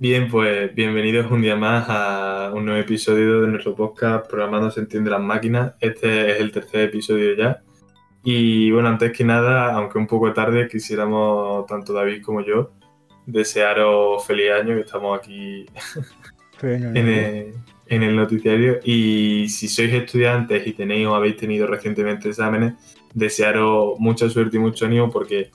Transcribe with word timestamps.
Bien, 0.00 0.30
pues 0.30 0.74
bienvenidos 0.74 1.30
un 1.30 1.42
día 1.42 1.56
más 1.56 1.84
a 1.90 2.52
un 2.54 2.64
nuevo 2.64 2.80
episodio 2.80 3.42
de 3.42 3.48
nuestro 3.48 3.74
podcast 3.74 4.26
Programando 4.30 4.70
se 4.70 4.80
entiende 4.80 5.10
las 5.10 5.20
máquinas. 5.20 5.74
Este 5.78 6.32
es 6.32 6.40
el 6.40 6.52
tercer 6.52 6.88
episodio 6.88 7.36
ya. 7.36 7.62
Y 8.24 8.70
bueno, 8.70 8.88
antes 8.88 9.12
que 9.12 9.24
nada, 9.24 9.74
aunque 9.74 9.98
un 9.98 10.06
poco 10.06 10.32
tarde, 10.32 10.68
quisiéramos, 10.68 11.66
tanto 11.66 11.92
David 11.92 12.22
como 12.22 12.40
yo, 12.40 12.70
desearos 13.26 14.24
feliz 14.24 14.52
año, 14.52 14.74
que 14.74 14.80
estamos 14.80 15.18
aquí 15.18 15.66
en, 16.62 16.96
el, 16.96 17.52
en 17.86 18.02
el 18.02 18.16
noticiario. 18.16 18.80
Y 18.82 19.50
si 19.50 19.68
sois 19.68 19.92
estudiantes 19.92 20.66
y 20.66 20.72
tenéis 20.72 21.08
o 21.08 21.14
habéis 21.14 21.36
tenido 21.36 21.66
recientemente 21.66 22.30
exámenes, 22.30 22.72
desearos 23.12 23.98
mucha 23.98 24.30
suerte 24.30 24.56
y 24.56 24.60
mucho 24.60 24.86
ánimo 24.86 25.10
porque 25.10 25.50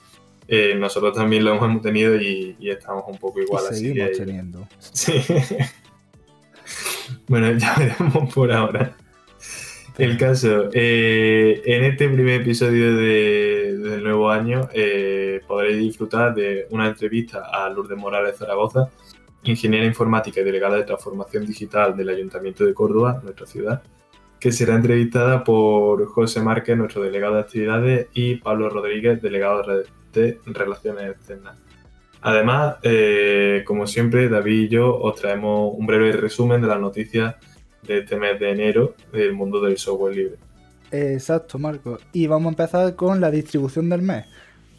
eh, 0.48 0.74
nosotros 0.78 1.14
también 1.14 1.44
lo 1.44 1.54
hemos 1.54 1.82
tenido 1.82 2.14
y, 2.20 2.56
estamos 2.60 3.04
un 3.08 3.18
poco 3.18 3.40
igual. 3.40 3.64
Y 3.70 3.74
seguimos 3.74 4.12
teniendo. 4.12 4.68
Sí. 4.78 5.12
bueno, 7.28 7.52
ya 7.56 7.74
veremos 7.78 8.34
por 8.34 8.50
ahora. 8.50 8.96
El 9.98 10.18
caso, 10.18 10.68
eh, 10.72 11.62
en 11.64 11.84
este 11.84 12.08
primer 12.08 12.42
episodio 12.42 12.96
del 12.96 14.02
nuevo 14.02 14.28
año 14.28 14.68
eh, 14.74 15.40
podréis 15.46 15.78
disfrutar 15.78 16.34
de 16.34 16.66
una 16.70 16.88
entrevista 16.88 17.44
a 17.50 17.70
Lourdes 17.70 17.96
Morales 17.96 18.36
Zaragoza, 18.36 18.90
ingeniera 19.44 19.86
informática 19.86 20.40
y 20.40 20.44
delegada 20.44 20.76
de 20.76 20.82
transformación 20.82 21.46
digital 21.46 21.96
del 21.96 22.10
Ayuntamiento 22.10 22.66
de 22.66 22.74
Córdoba, 22.74 23.20
nuestra 23.22 23.46
ciudad, 23.46 23.82
que 24.38 24.52
será 24.52 24.74
entrevistada 24.74 25.42
por 25.44 26.04
José 26.06 26.42
Márquez, 26.42 26.76
nuestro 26.76 27.02
delegado 27.02 27.36
de 27.36 27.40
actividades, 27.40 28.08
y 28.12 28.36
Pablo 28.36 28.68
Rodríguez, 28.68 29.22
delegado 29.22 29.62
de 29.62 29.84
relaciones 30.46 31.10
externas. 31.10 31.56
Además, 32.22 32.76
eh, 32.82 33.62
como 33.66 33.86
siempre, 33.86 34.28
David 34.28 34.62
y 34.62 34.68
yo 34.68 34.96
os 34.96 35.20
traemos 35.20 35.72
un 35.76 35.86
breve 35.86 36.12
resumen 36.12 36.60
de 36.60 36.66
las 36.66 36.80
noticias 36.80 37.36
de 37.82 37.98
este 37.98 38.16
mes 38.16 38.40
de 38.40 38.50
enero 38.50 38.94
del 39.12 39.32
mundo 39.32 39.60
del 39.60 39.78
software 39.78 40.16
libre. 40.16 40.36
Exacto, 40.90 41.58
Marco. 41.58 41.98
Y 42.12 42.26
vamos 42.26 42.46
a 42.46 42.50
empezar 42.50 42.96
con 42.96 43.20
la 43.20 43.30
distribución 43.30 43.88
del 43.88 44.02
mes. 44.02 44.24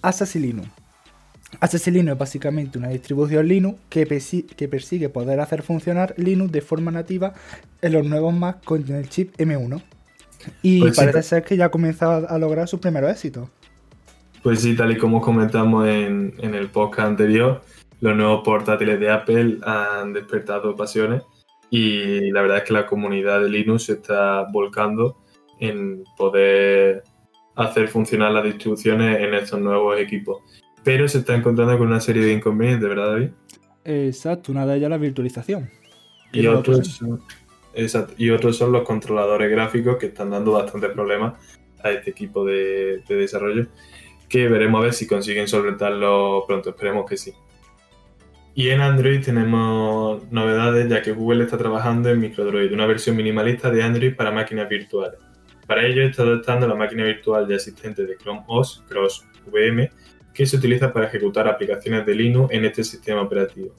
Assassin 0.02 0.42
Linux. 0.42 0.68
Assassin 1.60 1.94
Linux 1.94 2.14
es 2.14 2.20
básicamente 2.20 2.78
una 2.78 2.90
distribución 2.90 3.48
Linux 3.48 3.80
que, 3.90 4.06
que, 4.56 4.68
persigue 4.68 5.10
poder 5.10 5.40
hacer 5.40 5.62
funcionar 5.62 6.14
Linux 6.18 6.52
de 6.52 6.62
forma 6.62 6.92
nativa 6.92 7.34
en 7.82 7.94
los 7.94 8.06
nuevos 8.06 8.34
Mac 8.34 8.64
con 8.64 8.90
el 8.92 9.10
chip 9.10 9.36
M1. 9.38 9.82
Y 10.62 10.82
pues 10.82 10.96
parece 10.96 11.24
ser 11.24 11.44
que 11.44 11.58
ya 11.58 11.66
ha 11.66 11.72
comenzado 11.72 12.30
a 12.30 12.38
lograr 12.38 12.68
sus 12.68 12.80
primeros 12.80 13.12
éxitos. 13.12 13.50
Pues 14.48 14.62
sí, 14.62 14.78
tal 14.78 14.94
y 14.94 14.98
como 14.98 15.20
comentamos 15.20 15.90
en, 15.90 16.34
en 16.38 16.56
el 16.56 16.70
podcast 16.70 17.10
anterior, 17.10 17.64
los 18.00 18.16
nuevos 18.16 18.44
portátiles 18.46 18.98
de 18.98 19.10
Apple 19.10 19.58
han 19.62 20.14
despertado 20.14 20.74
pasiones 20.74 21.24
y 21.70 22.32
la 22.32 22.44
verdad 22.44 22.60
es 22.60 22.64
que 22.64 22.72
la 22.72 22.86
comunidad 22.86 23.42
de 23.42 23.50
Linux 23.50 23.84
se 23.84 23.94
está 23.96 24.44
volcando 24.44 25.18
en 25.60 26.06
poder 26.16 27.04
hacer 27.56 27.90
funcionar 27.90 28.32
las 28.32 28.46
distribuciones 28.46 29.20
en 29.20 29.34
estos 29.34 29.60
nuevos 29.60 30.00
equipos. 30.00 30.42
Pero 30.82 31.10
se 31.10 31.18
está 31.18 31.36
encontrando 31.36 31.78
con 31.78 31.88
una 31.88 32.00
serie 32.00 32.24
de 32.24 32.32
inconvenientes, 32.32 32.88
¿verdad, 32.88 33.12
David? 33.12 33.30
Exacto, 33.84 34.54
una 34.54 34.66
de 34.66 34.78
ellas 34.78 34.90
la 34.90 34.98
virtualización. 34.98 35.70
Y 36.32 36.48
otros, 36.48 36.88
son, 36.88 37.20
y 38.18 38.30
otros 38.30 38.56
son 38.56 38.72
los 38.72 38.84
controladores 38.84 39.52
gráficos 39.52 39.98
que 39.98 40.06
están 40.06 40.30
dando 40.30 40.54
bastantes 40.54 40.92
problemas 40.92 41.34
a 41.84 41.92
este 41.92 42.12
equipo 42.12 42.46
de, 42.46 43.04
de 43.10 43.16
desarrollo, 43.16 43.68
que 44.30 44.48
veremos 44.48 44.80
a 44.80 44.84
ver 44.86 44.94
si 44.94 45.08
consiguen 45.08 45.48
solventarlo 45.48 46.44
pronto, 46.48 46.70
esperemos 46.70 47.10
que 47.10 47.18
sí. 47.18 47.34
Y 48.54 48.70
en 48.70 48.82
Android 48.82 49.24
tenemos 49.24 50.32
novedades 50.32 50.90
ya 50.90 51.02
que 51.02 51.12
Google 51.12 51.44
está 51.44 51.58
trabajando 51.58 52.10
en 52.10 52.20
MicroDroid, 52.20 52.74
una 52.74 52.88
versión 52.88 53.16
minimalista 53.16 53.70
de 53.70 53.84
Android 53.84 54.16
para 54.16 54.32
máquinas 54.32 54.68
virtuales. 54.68 55.20
Para 55.68 55.86
ello 55.86 56.02
está 56.04 56.24
adoptando 56.24 56.68
la 56.68 56.74
máquina 56.74 57.04
virtual 57.04 57.48
ya 57.48 57.56
existente 57.56 58.06
de 58.06 58.18
Chrome 58.18 58.44
OS, 58.48 58.84
Cross 58.88 59.26
VM, 59.52 59.92
que 60.34 60.46
se 60.46 60.58
utiliza 60.58 60.92
para 60.92 61.08
ejecutar 61.08 61.48
aplicaciones 61.48 62.06
de 62.06 62.16
Linux 62.16 62.52
en 62.52 62.66
este 62.66 62.84
sistema 62.84 63.22
operativo. 63.22 63.76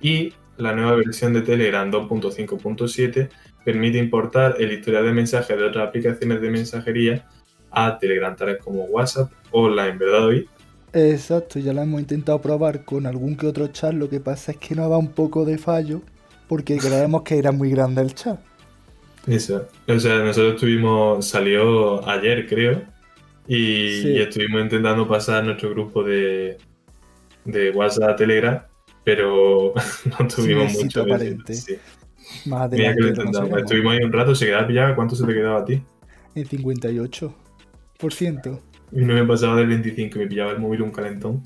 Y 0.00 0.32
la 0.58 0.74
nueva 0.74 0.96
versión 0.96 1.32
de 1.32 1.42
Telegram 1.42 1.90
2.5.7 1.90 3.30
permite 3.64 3.98
importar 3.98 4.56
el 4.58 4.72
historial 4.72 5.06
de 5.06 5.12
mensajes 5.12 5.56
de 5.56 5.64
otras 5.64 5.88
aplicaciones 5.88 6.40
de 6.40 6.50
mensajería 6.50 7.26
a 7.72 7.98
Telegram, 7.98 8.34
tales 8.36 8.58
como 8.58 8.84
WhatsApp 8.84 9.30
Online, 9.50 9.96
¿verdad, 9.98 10.20
David? 10.20 10.44
Exacto, 10.92 11.58
ya 11.58 11.72
la 11.72 11.82
hemos 11.82 12.00
intentado 12.00 12.40
probar 12.40 12.84
con 12.84 13.06
algún 13.06 13.36
que 13.36 13.46
otro 13.46 13.68
chat, 13.68 13.94
lo 13.94 14.08
que 14.08 14.20
pasa 14.20 14.52
es 14.52 14.58
que 14.58 14.74
nos 14.74 14.90
da 14.90 14.98
un 14.98 15.08
poco 15.08 15.44
de 15.44 15.56
fallo 15.56 16.02
porque 16.48 16.76
creemos 16.76 17.22
que 17.22 17.38
era 17.38 17.50
muy 17.50 17.70
grande 17.70 18.02
el 18.02 18.14
chat. 18.14 18.38
Eso, 19.26 19.68
o 19.88 19.98
sea, 19.98 20.18
nosotros 20.18 20.54
estuvimos, 20.54 21.26
salió 21.26 22.06
ayer 22.08 22.46
creo, 22.46 22.82
y, 23.46 24.18
estuvimos 24.18 24.62
intentando 24.62 25.06
pasar 25.08 25.44
nuestro 25.44 25.70
grupo 25.70 26.02
de, 26.02 26.58
de 27.44 27.70
WhatsApp 27.70 28.10
a 28.10 28.16
Telegram, 28.16 28.62
pero 29.04 29.72
no 30.18 30.28
tuvimos 30.28 30.72
mucho. 30.74 31.02
Aparente. 31.02 31.54
Sí. 31.54 31.76
Más 32.46 32.70
Mira 32.70 32.94
que 32.94 33.00
lo 33.00 33.08
intentamos. 33.08 33.58
Estuvimos 33.58 33.92
ahí 33.94 34.04
un 34.04 34.12
rato, 34.12 34.34
se 34.34 34.46
quedaba 34.46 34.66
pillado, 34.66 34.94
¿cuánto 34.94 35.16
se 35.16 35.26
te 35.26 35.34
quedaba 35.34 35.60
a 35.60 35.64
ti? 35.64 35.82
En 36.34 36.46
58%. 36.46 37.32
Y 38.90 39.00
no 39.00 39.14
me 39.14 39.24
pasaba 39.24 39.56
del 39.56 39.68
25, 39.68 40.18
me 40.18 40.26
pillaba 40.26 40.52
el 40.52 40.58
móvil 40.58 40.82
un 40.82 40.90
calentón. 40.90 41.42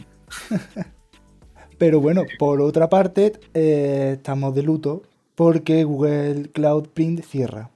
Pero 1.79 2.01
bueno, 2.01 2.25
por 2.39 2.61
otra 2.61 2.89
parte, 2.89 3.33
eh, 3.55 4.15
estamos 4.17 4.55
de 4.55 4.63
luto 4.63 5.03
porque 5.35 5.85
Google 5.85 6.51
Cloud 6.53 6.89
Print 6.89 7.23
cierra. 7.23 7.71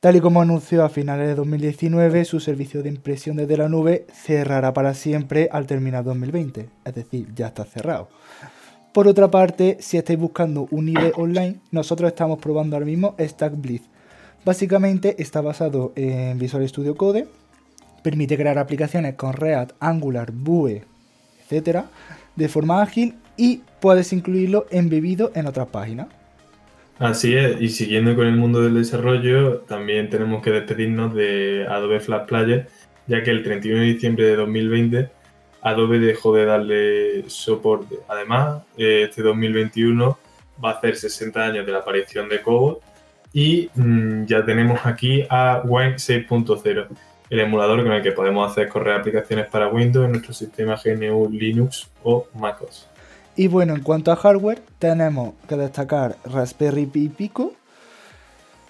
Tal 0.00 0.16
y 0.16 0.20
como 0.20 0.42
anunció 0.42 0.84
a 0.84 0.88
finales 0.88 1.28
de 1.28 1.34
2019, 1.34 2.24
su 2.24 2.40
servicio 2.40 2.82
de 2.82 2.88
impresión 2.88 3.36
desde 3.36 3.56
la 3.56 3.68
nube 3.68 4.06
cerrará 4.12 4.72
para 4.72 4.94
siempre 4.94 5.48
al 5.52 5.66
terminar 5.66 6.04
2020. 6.04 6.68
Es 6.84 6.94
decir, 6.94 7.28
ya 7.34 7.48
está 7.48 7.64
cerrado. 7.64 8.08
Por 8.92 9.06
otra 9.08 9.30
parte, 9.30 9.76
si 9.80 9.96
estáis 9.96 10.18
buscando 10.18 10.66
un 10.70 10.88
IDE 10.88 11.12
online, 11.16 11.60
nosotros 11.70 12.08
estamos 12.08 12.38
probando 12.40 12.76
ahora 12.76 12.86
mismo 12.86 13.14
Stack 13.18 13.60
Blitz. 13.60 13.84
Básicamente 14.44 15.22
está 15.22 15.40
basado 15.40 15.92
en 15.94 16.36
Visual 16.38 16.68
Studio 16.68 16.96
Code, 16.96 17.28
Permite 18.02 18.36
crear 18.36 18.58
aplicaciones 18.58 19.14
con 19.14 19.32
React, 19.32 19.72
Angular, 19.80 20.32
Vue, 20.32 20.84
etc. 21.48 21.84
de 22.36 22.48
forma 22.48 22.82
ágil 22.82 23.14
y 23.36 23.62
puedes 23.80 24.12
incluirlo 24.12 24.66
embebido 24.70 25.32
en 25.34 25.46
otras 25.46 25.68
páginas. 25.68 26.08
Así 26.98 27.34
es, 27.34 27.60
y 27.60 27.68
siguiendo 27.68 28.14
con 28.14 28.26
el 28.26 28.36
mundo 28.36 28.62
del 28.62 28.74
desarrollo, 28.74 29.58
también 29.60 30.08
tenemos 30.08 30.42
que 30.42 30.50
despedirnos 30.50 31.14
de 31.14 31.66
Adobe 31.68 32.00
Flash 32.00 32.26
Player, 32.26 32.68
ya 33.06 33.22
que 33.22 33.30
el 33.30 33.42
31 33.42 33.80
de 33.80 33.86
diciembre 33.86 34.24
de 34.26 34.36
2020 34.36 35.10
Adobe 35.62 36.00
dejó 36.00 36.34
de 36.34 36.44
darle 36.44 37.24
soporte. 37.28 37.96
Además, 38.08 38.62
este 38.76 39.22
2021 39.22 40.18
va 40.62 40.70
a 40.70 40.72
hacer 40.74 40.96
60 40.96 41.40
años 41.40 41.66
de 41.66 41.72
la 41.72 41.78
aparición 41.78 42.28
de 42.28 42.42
Cobol 42.42 42.78
y 43.32 43.70
mm, 43.74 44.24
ya 44.26 44.44
tenemos 44.44 44.80
aquí 44.84 45.24
a 45.30 45.62
Wine 45.64 45.94
6.0 45.94 46.88
el 47.32 47.40
emulador 47.40 47.82
con 47.82 47.92
el 47.92 48.02
que 48.02 48.12
podemos 48.12 48.50
hacer 48.50 48.68
correr 48.68 48.94
aplicaciones 48.94 49.46
para 49.46 49.66
Windows 49.66 50.04
en 50.04 50.12
nuestro 50.12 50.34
sistema 50.34 50.78
GNU 50.84 51.30
Linux 51.30 51.88
o 52.02 52.28
MacOS. 52.34 52.86
Y 53.36 53.46
bueno, 53.46 53.74
en 53.74 53.80
cuanto 53.80 54.12
a 54.12 54.16
hardware, 54.16 54.60
tenemos 54.78 55.32
que 55.48 55.56
destacar 55.56 56.16
Raspberry 56.26 56.84
Pi 56.84 57.08
Pico 57.08 57.54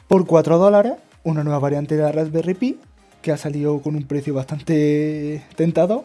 por 0.06 0.26
4 0.26 0.58
dólares, 0.58 0.92
una 1.24 1.42
nueva 1.42 1.58
variante 1.58 1.96
de 1.96 2.12
Raspberry 2.12 2.54
Pi 2.54 2.78
que 3.20 3.32
ha 3.32 3.36
salido 3.36 3.80
con 3.82 3.96
un 3.96 4.04
precio 4.04 4.32
bastante 4.32 5.42
tentado. 5.56 6.04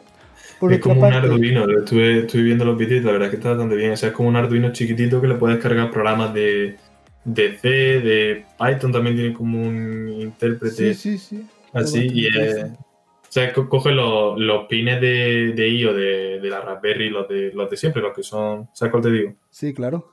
es 0.71 0.79
como 0.79 1.05
un 1.05 1.13
Arduino, 1.13 1.67
estuve, 1.69 2.25
viendo 2.41 2.65
los 2.65 2.75
vídeos 2.75 3.03
y 3.03 3.05
la 3.05 3.11
verdad 3.11 3.27
es 3.27 3.31
que 3.31 3.37
está 3.37 3.49
bastante 3.49 3.75
bien. 3.75 3.91
O 3.91 3.97
sea, 3.97 4.09
es 4.09 4.15
como 4.15 4.29
un 4.29 4.35
Arduino 4.35 4.73
chiquitito 4.73 5.21
que 5.21 5.27
le 5.27 5.35
puedes 5.35 5.59
cargar 5.59 5.91
programas 5.91 6.33
de, 6.33 6.77
de 7.23 7.55
C, 7.59 7.69
de 7.69 8.45
Python 8.57 8.91
también 8.91 9.15
tiene 9.15 9.33
como 9.35 9.61
un 9.61 10.09
intérprete. 10.09 10.95
Sí, 10.95 11.17
sí, 11.17 11.17
sí. 11.19 11.45
Así, 11.77 12.07
y 12.11 12.27
o 12.27 13.29
sea, 13.29 13.53
coge 13.53 13.91
los, 13.91 14.67
pines 14.67 15.01
de, 15.01 15.53
de 15.53 15.69
IO 15.69 15.93
de, 15.93 16.39
la 16.43 16.61
Raspberry, 16.61 17.09
los 17.09 17.27
de, 17.27 17.51
los 17.53 17.69
de 17.69 17.77
siempre, 17.77 18.01
los 18.01 18.15
que 18.15 18.23
son. 18.23 18.69
¿Sabes 18.73 18.91
cuál 18.91 19.03
te 19.03 19.11
digo? 19.11 19.33
Sí, 19.49 19.73
claro. 19.73 20.11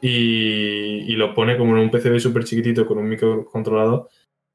Y, 0.00 1.12
y 1.12 1.16
lo 1.16 1.34
pone 1.34 1.56
como 1.56 1.76
en 1.76 1.82
un 1.82 1.90
PCB 1.90 2.20
súper 2.20 2.44
chiquitito 2.44 2.86
con 2.86 2.98
un 2.98 3.08
microcontrolador 3.08 4.08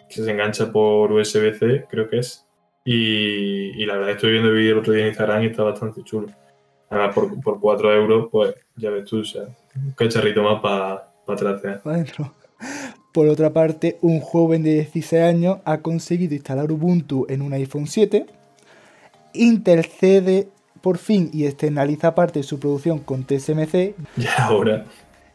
que 0.08 0.24
se 0.24 0.32
engancha 0.32 0.72
por 0.72 1.12
USB-C, 1.12 1.86
creo 1.90 2.10
que 2.10 2.20
es. 2.20 2.46
Y, 2.84 3.86
la 3.86 3.96
verdad, 3.96 4.12
estoy 4.12 4.32
viendo 4.32 4.50
el 4.50 4.56
vídeo 4.56 4.74
el 4.74 4.80
otro 4.80 4.94
día 4.94 5.04
en 5.04 5.10
Instagram 5.10 5.44
y 5.44 5.48
está 5.48 5.64
bastante 5.64 6.04
chulo. 6.04 6.28
Además, 6.90 7.16
por, 7.16 7.42
por 7.42 7.60
4 7.60 7.94
euros, 7.94 8.28
pues 8.32 8.56
ya 8.76 8.90
ves 8.90 9.06
tú, 9.06 9.20
o 9.20 9.24
sea, 9.24 9.44
un 9.76 9.92
cacharrito 9.92 10.44
más 10.44 10.62
para 10.62 11.12
pa 11.26 11.36
trastear. 11.36 11.82
adentro. 11.86 12.34
Por 13.12 13.28
otra 13.28 13.52
parte, 13.52 13.98
un 14.02 14.22
joven 14.22 14.64
de 14.64 14.74
16 14.76 15.22
años 15.22 15.58
ha 15.66 15.80
conseguido 15.80 16.34
instalar 16.34 16.72
Ubuntu 16.72 17.26
en 17.28 17.42
un 17.42 17.52
iPhone 17.52 17.88
7, 17.88 18.26
intercede 19.34 20.48
por 20.80 20.98
fin 20.98 21.30
y 21.34 21.46
externaliza 21.46 22.16
parte 22.16 22.40
de 22.40 22.44
su 22.44 22.58
producción 22.58 23.00
con 23.00 23.26
TSMC. 23.26 23.96
Y 24.16 24.26
ahora. 24.38 24.86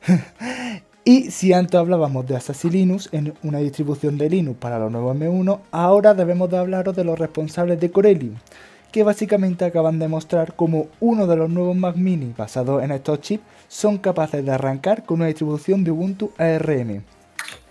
y 1.04 1.30
si 1.30 1.52
antes 1.52 1.78
hablábamos 1.78 2.26
de 2.26 2.36
Assassin 2.36 2.72
Linux 2.72 3.10
en 3.12 3.34
una 3.42 3.58
distribución 3.58 4.16
de 4.16 4.30
Linux 4.30 4.58
para 4.58 4.78
los 4.78 4.90
nuevos 4.90 5.14
M1, 5.14 5.60
ahora 5.70 6.14
debemos 6.14 6.48
de 6.50 6.56
hablaros 6.56 6.96
de 6.96 7.04
los 7.04 7.18
responsables 7.18 7.78
de 7.78 7.90
Corellium, 7.90 8.36
que 8.90 9.02
básicamente 9.02 9.66
acaban 9.66 9.98
de 9.98 10.08
mostrar 10.08 10.54
cómo 10.56 10.86
uno 10.98 11.26
de 11.26 11.36
los 11.36 11.50
nuevos 11.50 11.76
Mac 11.76 11.96
Mini 11.96 12.32
basados 12.34 12.82
en 12.82 12.92
estos 12.92 13.20
chips 13.20 13.44
son 13.68 13.98
capaces 13.98 14.42
de 14.42 14.50
arrancar 14.50 15.04
con 15.04 15.18
una 15.18 15.26
distribución 15.26 15.84
de 15.84 15.90
Ubuntu 15.90 16.30
ARM. 16.38 17.04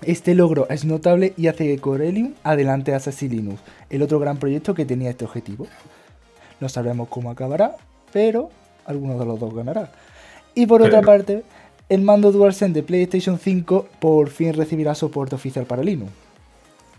Este 0.02 0.36
logro 0.36 0.68
es 0.70 0.86
notable 0.86 1.34
y 1.38 1.48
hace 1.48 1.66
que 1.66 1.80
Corellium 1.80 2.34
adelante 2.44 2.94
a 2.94 3.00
Linux, 3.22 3.62
el 3.90 4.02
otro 4.02 4.20
gran 4.20 4.38
proyecto 4.38 4.74
que 4.74 4.86
tenía 4.86 5.10
este 5.10 5.26
objetivo. 5.26 5.68
No 6.60 6.70
sabemos 6.70 7.08
cómo 7.10 7.32
acabará, 7.32 7.76
pero 8.14 8.50
alguno 8.86 9.18
de 9.18 9.26
los 9.26 9.40
dos 9.40 9.54
ganará. 9.54 9.92
Y 10.54 10.68
por 10.68 10.82
otra 10.82 11.02
parte, 11.02 11.44
el 11.90 12.02
mando 12.02 12.32
DualSense 12.32 12.74
de 12.74 12.84
PlayStation 12.84 13.38
5 13.38 13.88
por 14.00 14.30
fin 14.30 14.54
recibirá 14.54 14.96
soporte 14.96 15.36
oficial 15.36 15.66
para 15.66 15.84
Linux. 15.84 16.12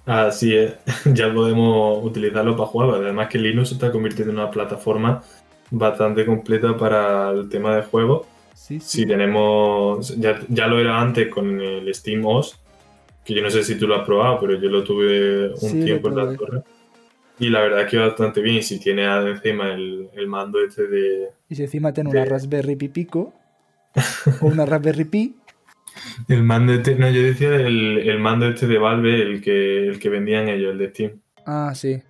Así 0.05 0.55
es, 0.55 0.75
ya 1.05 1.33
podemos 1.33 2.05
utilizarlo 2.05 2.57
para 2.57 2.69
jugar. 2.69 2.91
Además 3.03 3.29
que 3.29 3.39
Linux 3.39 3.69
se 3.69 3.75
está 3.75 3.91
convirtiendo 3.91 4.33
en 4.33 4.39
una 4.39 4.51
plataforma 4.51 5.23
bastante 5.71 6.25
completa 6.25 6.77
para 6.77 7.31
el 7.31 7.49
tema 7.49 7.75
de 7.75 7.83
juego. 7.83 8.27
Sí, 8.55 8.81
sí. 8.81 9.01
Si 9.01 9.07
tenemos, 9.07 10.17
ya, 10.17 10.41
ya, 10.49 10.67
lo 10.67 10.79
era 10.79 11.01
antes 11.01 11.29
con 11.29 11.61
el 11.61 11.93
Steam 11.95 12.25
OS, 12.25 12.59
que 13.27 13.35
yo 13.35 13.43
no 13.43 13.51
sé 13.51 13.65
si 13.65 13.77
tú 13.77 13.89
lo 13.89 13.97
has 13.97 14.07
probado, 14.07 14.39
pero 14.39 14.55
yo 14.55 14.71
lo 14.71 14.85
tuve 14.85 15.53
un 15.61 15.85
tiempo 15.85 16.09
en 16.09 16.17
la 16.17 16.37
torre. 16.37 16.63
Y 17.41 17.51
la 17.51 17.61
verdad 17.61 17.83
es 17.83 17.91
que 17.91 17.99
va 17.99 18.07
bastante 18.07 18.41
bien. 18.41 18.59
Y 18.59 18.63
si 18.63 18.79
tiene 18.79 19.05
encima 19.05 19.73
el, 19.73 20.09
el, 20.15 20.29
mando 20.29 20.65
este 20.65 20.87
de. 20.87 21.31
Y 21.49 21.57
si 21.57 21.65
encima 21.65 21.93
tiene 21.93 22.11
una 22.11 22.25
Raspberry 22.25 22.77
Pi 22.77 22.89
Pico 22.89 23.35
o 24.41 24.47
una 24.47 24.65
Raspberry 24.65 25.05
Pi. 25.05 25.37
El 26.29 26.43
mando 26.43 26.75
este, 26.75 26.95
no, 26.95 27.09
yo 27.09 27.23
decía 27.23 27.57
el, 27.57 27.97
el, 27.97 28.19
mando 28.19 28.47
este 28.47 28.67
de 28.67 28.77
Valve, 28.77 29.23
el 29.23 29.41
que, 29.41 29.89
el 29.89 29.99
que 29.99 30.11
vendían 30.11 30.47
ellos, 30.47 30.73
el 30.73 30.79
de 30.79 30.91
Steam. 30.91 31.21
Ah, 31.47 31.73
sí. 31.75 32.03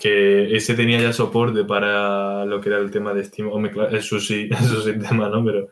Que 0.00 0.56
ese 0.56 0.74
tenía 0.74 1.00
ya 1.00 1.12
soporte 1.12 1.62
para 1.64 2.44
lo 2.44 2.60
que 2.60 2.70
era 2.70 2.78
el 2.78 2.90
tema 2.90 3.14
de 3.14 3.22
Steam. 3.22 3.52
Hombre, 3.52 3.70
claro, 3.70 3.96
eso 3.96 4.18
sí, 4.18 4.50
eso 4.60 4.82
sí 4.82 4.98
tema, 4.98 5.28
¿no? 5.28 5.44
Pero 5.44 5.68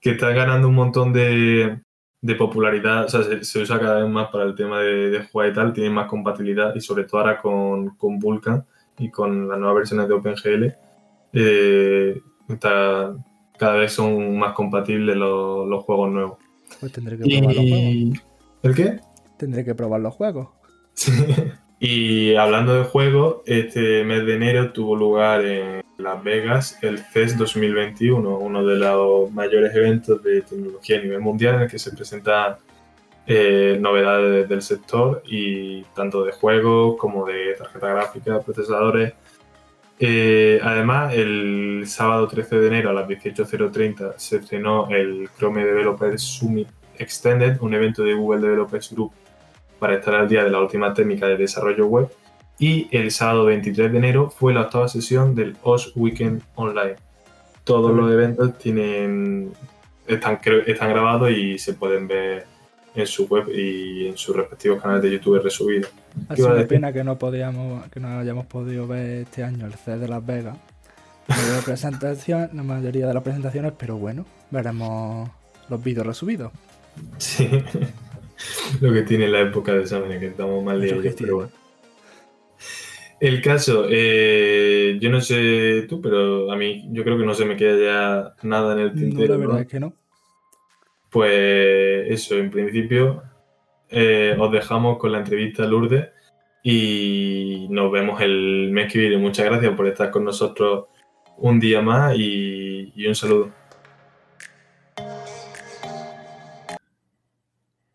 que 0.00 0.10
está 0.10 0.30
ganando 0.30 0.66
un 0.66 0.74
montón 0.74 1.12
de, 1.12 1.78
de 2.22 2.34
popularidad, 2.36 3.04
o 3.04 3.08
sea, 3.08 3.42
se, 3.42 3.58
usa 3.58 3.80
cada 3.80 4.00
vez 4.00 4.08
más 4.08 4.30
para 4.30 4.44
el 4.44 4.54
tema 4.54 4.78
de, 4.78 5.10
de, 5.10 5.24
jugar 5.24 5.48
y 5.48 5.52
tal, 5.52 5.72
tiene 5.72 5.90
más 5.90 6.06
compatibilidad 6.06 6.72
y 6.74 6.80
sobre 6.80 7.04
todo 7.04 7.20
ahora 7.20 7.38
con, 7.38 7.96
con 7.96 8.20
Vulkan 8.20 8.64
y 8.96 9.10
con 9.10 9.48
las 9.48 9.58
nuevas 9.58 9.76
versiones 9.76 10.08
de 10.08 10.14
OpenGL, 10.14 10.74
eh, 11.32 12.20
está, 12.48 13.16
cada 13.58 13.74
vez 13.74 13.92
son 13.92 14.38
más 14.38 14.52
compatibles 14.52 15.16
los, 15.16 15.68
los 15.68 15.82
juegos 15.82 16.12
nuevos. 16.12 16.38
Pues 16.78 16.92
tendré 16.92 17.18
que 17.18 17.24
probar 17.24 17.54
los 17.54 17.64
juegos. 17.64 18.22
¿El 18.62 18.74
qué? 18.74 19.00
Tendré 19.36 19.64
que 19.64 19.74
probar 19.74 20.00
los 20.00 20.14
juegos. 20.14 20.48
Sí. 20.94 21.12
Y 21.84 22.36
hablando 22.36 22.74
de 22.74 22.84
juegos, 22.84 23.38
este 23.44 24.04
mes 24.04 24.24
de 24.24 24.36
enero 24.36 24.72
tuvo 24.72 24.94
lugar 24.94 25.44
en 25.44 25.81
Las 26.02 26.22
Vegas 26.22 26.78
el 26.82 26.98
CES 26.98 27.38
2021, 27.38 28.38
uno 28.38 28.64
de 28.64 28.76
los 28.76 29.30
mayores 29.32 29.74
eventos 29.74 30.22
de 30.22 30.42
tecnología 30.42 30.98
a 30.98 31.02
nivel 31.02 31.20
mundial 31.20 31.54
en 31.56 31.60
el 31.62 31.70
que 31.70 31.78
se 31.78 31.92
presentan 31.92 32.56
eh, 33.26 33.78
novedades 33.80 34.48
del 34.48 34.62
sector 34.62 35.22
y 35.24 35.82
tanto 35.94 36.24
de 36.24 36.32
juegos 36.32 36.96
como 36.98 37.24
de 37.24 37.54
tarjeta 37.56 37.88
gráfica, 37.88 38.40
procesadores. 38.40 39.14
Eh, 40.00 40.58
además, 40.62 41.14
el 41.14 41.84
sábado 41.86 42.26
13 42.26 42.56
de 42.58 42.66
enero 42.66 42.90
a 42.90 42.92
las 42.92 43.06
18.030 43.08 44.14
se 44.16 44.38
estrenó 44.38 44.88
el 44.90 45.28
Chrome 45.38 45.64
Developers 45.64 46.20
Summit 46.20 46.68
Extended, 46.98 47.60
un 47.60 47.74
evento 47.74 48.02
de 48.02 48.14
Google 48.14 48.40
Developers 48.40 48.92
Group 48.92 49.12
para 49.78 49.94
estar 49.94 50.14
al 50.14 50.28
día 50.28 50.42
de 50.42 50.50
la 50.50 50.60
última 50.60 50.92
técnica 50.92 51.28
de 51.28 51.36
desarrollo 51.36 51.86
web. 51.86 52.08
Y 52.62 52.86
el 52.92 53.10
sábado 53.10 53.46
23 53.46 53.90
de 53.90 53.98
enero 53.98 54.30
fue 54.30 54.54
la 54.54 54.60
octava 54.60 54.86
sesión 54.86 55.34
del 55.34 55.56
OS 55.64 55.94
Weekend 55.96 56.42
Online. 56.54 56.94
Todos 57.64 57.92
los 57.92 58.08
eventos 58.12 58.56
tienen 58.56 59.50
están, 60.06 60.38
están 60.64 60.90
grabados 60.90 61.32
y 61.32 61.58
se 61.58 61.74
pueden 61.74 62.06
ver 62.06 62.46
en 62.94 63.04
su 63.08 63.26
web 63.26 63.48
y 63.52 64.06
en 64.06 64.16
sus 64.16 64.36
respectivos 64.36 64.80
canales 64.80 65.02
de 65.02 65.10
YouTube 65.10 65.42
resubidos. 65.42 65.90
Ha 66.28 66.36
sido 66.36 66.54
una 66.54 66.64
pena 66.68 66.92
que 66.92 67.02
no 67.02 67.18
podíamos, 67.18 67.90
que 67.90 67.98
no 67.98 68.20
hayamos 68.20 68.46
podido 68.46 68.86
ver 68.86 69.22
este 69.22 69.42
año 69.42 69.66
el 69.66 69.74
C 69.74 69.98
de 69.98 70.06
Las 70.06 70.24
Vegas. 70.24 70.56
La, 71.26 71.62
presentación, 71.64 72.48
la 72.52 72.62
mayoría 72.62 73.08
de 73.08 73.14
las 73.14 73.24
presentaciones, 73.24 73.72
pero 73.76 73.96
bueno, 73.96 74.24
veremos 74.52 75.28
los 75.68 75.82
vídeos 75.82 76.06
resubidos. 76.06 76.52
Sí. 77.18 77.48
lo 78.80 78.92
que 78.92 79.02
tiene 79.02 79.26
la 79.26 79.40
época 79.40 79.72
de 79.72 79.80
exámenes, 79.80 80.20
que 80.20 80.28
estamos 80.28 80.62
mal 80.62 80.78
liados, 80.78 81.04
pero 81.18 81.36
bueno. 81.38 81.61
El 83.22 83.40
caso, 83.40 83.86
eh, 83.88 84.98
yo 85.00 85.08
no 85.08 85.20
sé 85.20 85.86
tú, 85.88 86.02
pero 86.02 86.50
a 86.50 86.56
mí 86.56 86.88
yo 86.90 87.04
creo 87.04 87.16
que 87.16 87.24
no 87.24 87.34
se 87.34 87.44
me 87.44 87.54
queda 87.56 87.76
ya 87.78 88.34
nada 88.42 88.72
en 88.72 88.80
el 88.80 88.94
tintero. 88.94 89.34
No, 89.34 89.40
la 89.40 89.46
verdad 89.46 89.60
es 89.60 89.68
que 89.68 89.78
no. 89.78 89.94
Pues 91.08 92.10
eso, 92.10 92.36
en 92.36 92.50
principio 92.50 93.22
eh, 93.90 94.34
os 94.36 94.50
dejamos 94.50 94.98
con 94.98 95.12
la 95.12 95.18
entrevista 95.18 95.62
a 95.62 95.68
Lourdes 95.68 96.08
y 96.64 97.68
nos 97.70 97.92
vemos 97.92 98.20
el 98.20 98.70
mes 98.72 98.92
que 98.92 98.98
viene. 98.98 99.18
Muchas 99.18 99.46
gracias 99.46 99.72
por 99.76 99.86
estar 99.86 100.10
con 100.10 100.24
nosotros 100.24 100.86
un 101.36 101.60
día 101.60 101.80
más 101.80 102.16
y 102.16 103.06
un 103.06 103.14
saludo. 103.14 103.52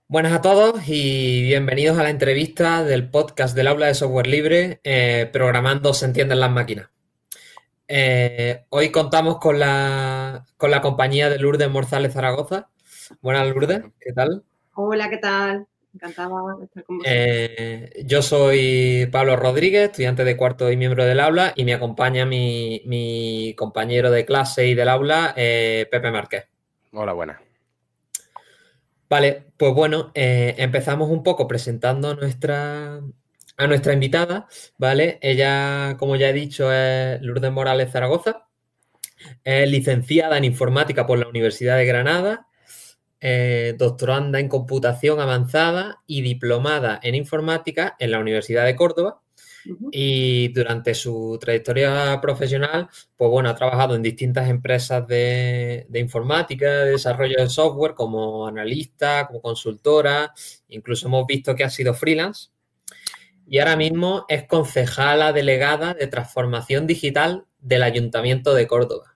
Buenas 0.09 0.31
a 0.31 0.41
todos 0.41 0.87
y 0.87 1.41
bienvenidos 1.41 1.97
a 1.97 2.03
la 2.03 2.09
entrevista 2.09 2.85
del 2.85 3.09
podcast 3.09 3.53
del 3.53 3.67
aula 3.67 3.87
de 3.87 3.93
software 3.93 4.27
libre, 4.27 4.79
eh, 4.85 5.29
programando 5.33 5.93
se 5.93 6.05
entienden 6.05 6.39
las 6.39 6.49
máquinas. 6.49 6.89
Eh, 7.89 8.63
hoy 8.69 8.89
contamos 8.89 9.37
con 9.37 9.59
la, 9.59 10.45
con 10.55 10.71
la 10.71 10.79
compañía 10.79 11.29
de 11.29 11.39
Lourdes 11.39 11.69
Morzales 11.69 12.13
Zaragoza. 12.13 12.69
Buenas 13.19 13.49
Lourdes, 13.49 13.81
¿qué 13.99 14.13
tal? 14.13 14.43
Hola, 14.75 15.09
¿qué 15.09 15.17
tal? 15.17 15.67
Encantada 15.93 16.29
de 16.57 16.65
estar 16.65 16.83
con 16.85 16.99
vosotros. 16.99 17.13
Eh, 17.13 18.03
yo 18.05 18.21
soy 18.21 19.09
Pablo 19.11 19.35
Rodríguez, 19.35 19.89
estudiante 19.89 20.23
de 20.23 20.37
cuarto 20.37 20.71
y 20.71 20.77
miembro 20.77 21.03
del 21.03 21.19
aula, 21.19 21.51
y 21.53 21.65
me 21.65 21.73
acompaña 21.73 22.25
mi, 22.25 22.81
mi 22.85 23.53
compañero 23.57 24.09
de 24.09 24.23
clase 24.23 24.67
y 24.67 24.73
del 24.73 24.87
aula, 24.87 25.33
Pepe 25.35 26.11
Márquez. 26.11 26.45
Hola, 26.93 27.11
buenas. 27.11 27.46
Vale, 29.09 29.45
pues 29.55 29.73
bueno, 29.73 30.11
eh, 30.13 30.55
empezamos 30.57 31.09
un 31.09 31.23
poco 31.23 31.47
presentando 31.47 32.09
a 32.09 32.15
nuestra, 32.15 32.99
a 33.57 33.67
nuestra 33.67 33.93
invitada, 33.93 34.47
¿vale? 34.77 35.17
Ella, 35.21 35.95
como 35.97 36.17
ya 36.17 36.29
he 36.29 36.33
dicho, 36.33 36.71
es 36.73 37.21
Lourdes 37.21 37.51
Morales 37.51 37.91
Zaragoza, 37.91 38.47
es 39.43 39.69
licenciada 39.69 40.37
en 40.37 40.43
informática 40.45 41.05
por 41.05 41.19
la 41.19 41.27
Universidad 41.27 41.77
de 41.77 41.85
Granada, 41.85 42.47
eh, 43.21 43.75
doctoranda 43.77 44.39
en 44.39 44.49
computación 44.49 45.19
avanzada 45.21 46.03
y 46.05 46.21
diplomada 46.21 46.99
en 47.01 47.15
informática 47.15 47.95
en 47.99 48.11
la 48.11 48.19
Universidad 48.19 48.65
de 48.65 48.75
Córdoba 48.75 49.21
y 49.91 50.49
durante 50.49 50.93
su 50.93 51.37
trayectoria 51.39 52.19
profesional, 52.21 52.89
pues 53.15 53.31
bueno, 53.31 53.49
ha 53.49 53.55
trabajado 53.55 53.95
en 53.95 54.01
distintas 54.01 54.49
empresas 54.49 55.07
de, 55.07 55.87
informática, 55.93 56.69
de 56.83 56.91
desarrollo 56.91 57.35
de 57.37 57.49
software, 57.49 57.93
como 57.93 58.47
analista, 58.47 59.27
como 59.27 59.41
consultora, 59.41 60.33
incluso 60.69 61.07
hemos 61.07 61.25
visto 61.25 61.55
que 61.55 61.63
ha 61.63 61.69
sido 61.69 61.93
freelance. 61.93 62.49
Y 63.47 63.59
ahora 63.59 63.77
mismo 63.77 64.25
es 64.27 64.43
concejala 64.43 65.31
delegada 65.31 65.93
de 65.93 66.07
transformación 66.07 66.85
digital 66.85 67.45
del 67.59 67.83
Ayuntamiento 67.83 68.53
de 68.53 68.67
Córdoba. 68.67 69.15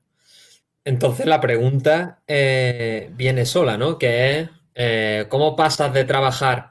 Entonces 0.83 1.25
la 1.25 1.41
pregunta 1.41 2.21
eh, 2.27 3.09
viene 3.13 3.45
sola, 3.45 3.77
¿no? 3.77 3.97
Que 3.97 4.39
es, 4.39 4.49
eh, 4.73 5.25
¿cómo 5.29 5.55
pasas 5.55 5.93
de 5.93 6.05
trabajar 6.05 6.70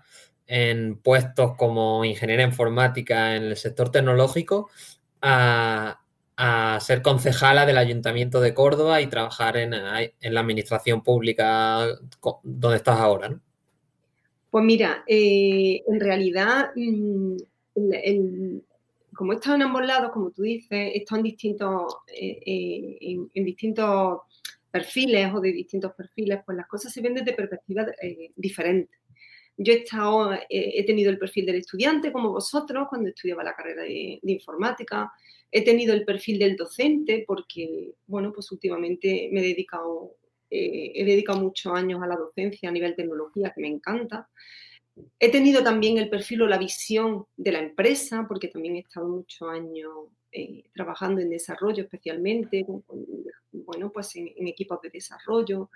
en 0.51 0.97
puestos 0.97 1.55
como 1.57 2.05
ingeniera 2.05 2.43
informática 2.43 3.37
en 3.37 3.45
el 3.45 3.57
sector 3.57 3.93
tecnológico 3.93 4.69
a, 5.23 5.97
ser 6.81 7.03
concejala 7.03 7.67
del 7.67 7.77
Ayuntamiento 7.77 8.41
de 8.41 8.55
Córdoba 8.55 9.03
y 9.03 9.07
trabajar 9.09 9.59
en, 9.59 9.71
la 9.71 10.41
administración 10.41 11.03
pública 11.03 11.87
donde 12.43 12.77
estás 12.77 12.99
ahora. 12.99 13.39
Pues 14.51 14.65
mira, 14.65 15.05
eh, 15.07 15.83
en 15.87 16.01
realidad, 16.01 16.71
mm, 16.75 17.37
como 19.15 19.35
he 19.35 19.37
en 19.37 19.63
ambos 19.63 19.87
lados, 19.87 20.11
como 20.13 20.31
tú 20.31 20.43
dices, 20.43 20.71
he 20.71 21.05
en 21.09 21.23
distintos, 21.23 21.95
eh, 22.09 22.41
eh, 22.47 23.19
en, 23.35 23.45
distintos 23.45 24.21
perfiles 24.71 25.31
o 25.35 25.41
de 25.41 25.53
distintos 25.53 25.93
perfiles, 25.93 26.41
pues 26.45 26.57
las 26.57 26.67
cosas 26.67 26.91
se 26.91 27.03
ven 27.03 27.15
desde 27.15 27.35
perspectivas 27.35 27.89
diferentes. 28.35 29.00
Yo 29.63 29.75
he, 29.75 29.77
estado, 29.77 30.33
he 30.49 30.85
tenido 30.87 31.11
el 31.11 31.19
perfil 31.19 31.45
del 31.45 31.57
estudiante 31.57 32.13
como 32.13 32.31
vosotros 32.31 32.87
cuando 32.89 33.11
estudiaba 33.11 33.45
la 33.45 33.55
carrera 33.55 33.83
de, 33.83 34.19
informática, 34.23 35.13
he 35.53 35.63
tenido 35.63 35.93
el 35.93 36.07
perfil 36.07 36.39
del 36.39 36.57
docente 36.57 37.25
porque, 37.27 37.93
bueno, 38.07 38.33
pues 38.33 38.51
últimamente 38.53 39.29
me 39.31 39.41
he 39.41 39.49
dedicado, 39.49 40.17
eh, 40.49 40.93
he 40.95 41.05
dedicado 41.05 41.41
muchos 41.41 41.75
años 41.75 42.03
a 42.03 42.07
la 42.07 42.17
docencia 42.17 42.71
a 42.71 42.73
nivel 42.73 42.97
tecnología, 42.97 43.53
que 43.55 43.61
me 43.61 43.69
encanta. 43.69 44.31
He 45.19 45.31
tenido 45.31 45.63
también 45.63 45.99
el 45.99 46.09
perfil 46.09 46.41
o 46.43 46.47
la 46.47 46.57
visión 46.57 47.27
de 47.37 47.53
la 47.53 47.59
empresa, 47.59 48.25
porque 48.27 48.49
también 48.49 48.77
he 48.77 48.81
estado 48.81 49.09
muchos 49.09 49.47
años 49.47 49.93
eh, 50.33 50.65
trabajando 50.73 51.21
en 51.21 51.29
desarrollo 51.29 51.83
especialmente, 51.83 52.65
bueno, 53.53 53.93
pues 53.93 54.17
en, 54.17 54.49
equipos 54.49 54.81
de 54.81 54.89
desarrollo. 54.89 55.69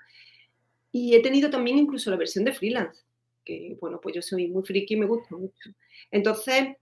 Y 0.91 1.15
he 1.15 1.21
tenido 1.21 1.51
también 1.51 1.77
incluso 1.77 2.11
la 2.11 2.17
versión 2.17 2.47
de 2.47 2.53
freelance, 2.53 3.03
que 3.45 3.77
bueno, 3.81 4.01
pues 4.01 4.15
yo 4.15 4.23
soy 4.23 4.49
muy 4.49 4.63
friki 4.63 4.95
y 4.95 4.99
me 4.99 5.07
gusta 5.07 5.37
mucho. 5.37 5.71
Entonces, 6.11 6.77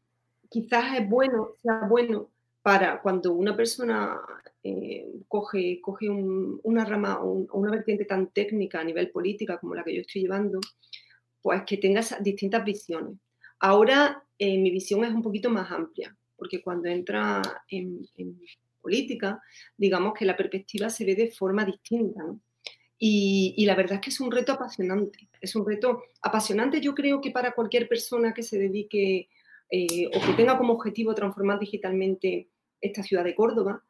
quizás 0.49 0.99
es 0.99 1.09
bueno, 1.09 1.50
sea 1.62 1.87
bueno 1.88 2.31
para 2.62 3.02
cuando 3.02 3.33
una 3.33 3.57
persona 3.57 4.21
eh, 4.62 5.07
coge, 5.26 5.81
coge 5.81 6.09
una 6.09 6.85
rama 6.85 7.21
o 7.21 7.47
una 7.59 7.73
vertiente 7.73 8.04
tan 8.04 8.28
técnica 8.28 8.81
a 8.81 8.85
nivel 8.85 9.11
política 9.11 9.59
como 9.59 9.75
la 9.75 9.83
que 9.83 9.95
yo 9.95 10.02
estoy 10.02 10.23
llevando, 10.23 10.61
pues 11.40 11.62
que 11.66 11.76
tengas 11.76 12.23
distintas 12.23 12.64
visiones. 12.64 13.19
Ahora 13.59 14.25
eh, 14.38 14.59
mi 14.59 14.71
visión 14.71 15.04
es 15.04 15.12
un 15.12 15.23
poquito 15.23 15.50
más 15.50 15.71
amplia, 15.71 16.16
porque 16.37 16.62
cuando 16.62 16.88
entra 16.88 17.42
en, 17.69 18.09
política, 18.81 19.40
digamos 19.76 20.14
que 20.14 20.25
la 20.25 20.37
perspectiva 20.37 20.90
se 20.90 21.04
ve 21.04 21.14
de 21.14 21.31
forma 21.31 21.64
distinta. 21.64 22.23
Y, 23.05 23.65
la 23.67 23.75
verdad 23.75 23.95
es 23.95 24.01
que 24.01 24.11
es 24.11 24.21
un 24.21 24.31
reto 24.31 24.53
apasionante. 24.53 25.29
Es 25.41 25.57
un 25.57 25.67
reto 25.67 26.05
apasionante, 26.21 26.81
yo 26.81 26.95
creo 26.95 27.21
que 27.21 27.33
para 27.33 27.53
cualquier 27.53 27.89
persona 27.89 28.33
que 28.33 28.45
se 28.45 28.59
dedique 28.59 29.29
eh, 29.71 30.07
o 30.07 30.25
que 30.25 30.35
tenga 30.37 30.57
como 30.57 30.75
objetivo 30.75 31.13
transformar 31.13 31.59
digitalmente 31.59 32.49
esta 32.81 33.03
ciudad 33.03 33.25
de 33.25 33.35
Córdoba, 33.35 33.83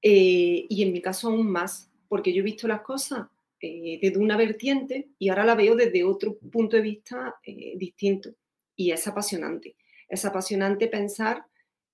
eh, 0.00 0.66
y 0.68 0.82
en 0.84 0.92
mi 0.92 1.02
caso 1.02 1.26
aún 1.26 1.50
más, 1.50 1.90
porque 2.06 2.32
yo 2.32 2.40
he 2.40 2.44
visto 2.44 2.68
las 2.68 2.82
cosas 2.82 3.26
eh, 3.60 3.98
desde 4.00 4.18
una 4.18 4.36
vertiente 4.36 5.08
y 5.18 5.28
ahora 5.28 5.44
la 5.44 5.56
veo 5.56 5.74
desde 5.74 6.04
otro 6.04 6.38
punto 6.38 6.76
de 6.76 6.82
vista 6.82 7.34
eh, 7.42 7.74
distinto. 7.76 8.30
Y 8.76 8.92
es 8.92 9.06
apasionante. 9.08 9.76
Es 10.08 10.24
apasionante 10.24 10.86
pensar 10.86 11.44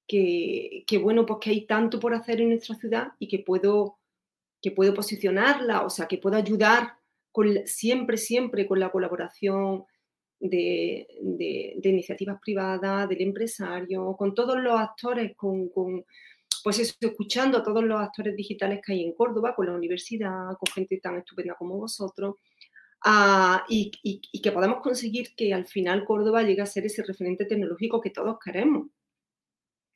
que, 0.06 0.84
bueno, 1.02 1.24
pues 1.24 1.38
que 1.40 1.50
hay 1.50 1.64
tanto 1.64 1.98
por 1.98 2.12
hacer 2.12 2.42
en 2.42 2.50
nuestra 2.50 2.74
ciudad 2.74 3.12
y 3.18 3.28
que 3.28 3.38
puedo, 3.38 4.00
que 4.62 4.70
puedo 4.70 4.94
posicionarla, 4.94 5.82
o 5.82 5.90
sea, 5.90 6.06
que 6.06 6.18
puedo 6.18 6.36
ayudar 6.36 6.94
con, 7.32 7.66
siempre, 7.66 8.16
siempre 8.16 8.66
con 8.66 8.80
la 8.80 8.90
colaboración 8.90 9.84
de, 10.40 11.06
iniciativas 11.82 12.40
privadas, 12.40 13.08
del 13.08 13.22
empresario, 13.22 14.14
con 14.16 14.34
todos 14.34 14.60
los 14.60 14.78
actores, 14.78 15.36
con 15.36 15.70
pues 16.62 16.78
estoy 16.78 17.10
escuchando 17.10 17.58
a 17.58 17.62
todos 17.62 17.82
los 17.82 18.00
actores 18.00 18.36
digitales 18.36 18.80
que 18.84 18.92
hay 18.92 19.02
en 19.04 19.12
Córdoba, 19.14 19.54
con 19.54 19.66
la 19.66 19.74
universidad, 19.74 20.56
con 20.58 20.72
gente 20.72 20.98
tan 20.98 21.18
estupenda 21.18 21.54
como 21.54 21.76
vosotros, 21.76 22.36
ah, 23.04 23.64
y, 23.68 23.90
que 24.40 24.52
podamos 24.52 24.80
conseguir 24.80 25.34
que 25.36 25.52
al 25.52 25.66
final 25.66 26.04
Córdoba 26.04 26.42
llegue 26.42 26.62
a 26.62 26.66
ser 26.66 26.86
ese 26.86 27.02
referente 27.02 27.46
tecnológico 27.46 28.00
que 28.00 28.10
todos 28.10 28.38
queremos. 28.44 28.88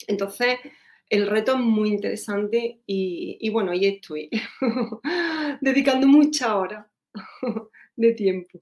Entonces, 0.08 0.58
el 1.08 1.26
reto 1.28 1.52
es 1.52 1.60
muy 1.60 1.90
interesante 1.90 2.80
y, 2.86 3.48
bueno, 3.50 3.72
ahí 3.72 3.86
estoy, 3.86 4.30
dedicando 5.60 6.06
muchas 6.06 6.50
horas 6.50 6.86
de 7.96 8.12
tiempo. 8.12 8.60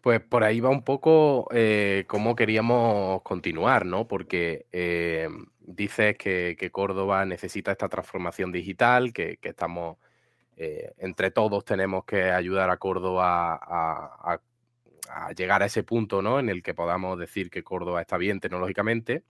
Pues 0.00 0.20
por 0.20 0.44
ahí 0.44 0.60
va 0.60 0.70
un 0.70 0.82
poco 0.82 1.48
eh, 1.52 2.04
cómo 2.06 2.34
queríamos 2.34 3.22
continuar, 3.22 3.84
¿no? 3.84 4.08
Porque 4.08 4.66
eh, 4.72 5.28
dices 5.60 6.16
que, 6.16 6.70
Córdoba 6.72 7.26
necesita 7.26 7.72
esta 7.72 7.88
transformación 7.88 8.50
digital, 8.50 9.12
que, 9.12 9.38
estamos, 9.42 9.98
eh, 10.56 10.92
entre 10.98 11.30
todos 11.30 11.64
tenemos 11.64 12.04
que 12.04 12.30
ayudar 12.30 12.70
a 12.70 12.78
Córdoba 12.78 13.54
a, 13.60 14.40
llegar 15.36 15.62
a 15.62 15.66
ese 15.66 15.82
punto, 15.82 16.22
¿no? 16.22 16.38
En 16.40 16.48
el 16.48 16.62
que 16.62 16.74
podamos 16.74 17.18
decir 17.18 17.50
que 17.50 17.62
Córdoba 17.62 18.00
está 18.00 18.16
bien 18.16 18.40
tecnológicamente. 18.40 19.24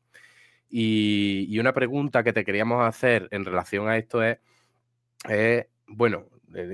Y, 0.68 1.58
una 1.58 1.72
pregunta 1.72 2.22
que 2.24 2.32
te 2.32 2.44
queríamos 2.44 2.86
hacer 2.86 3.28
en 3.32 3.44
relación 3.44 3.88
a 3.88 3.96
esto 3.98 4.22
es, 4.22 4.38
bueno, 5.86 6.28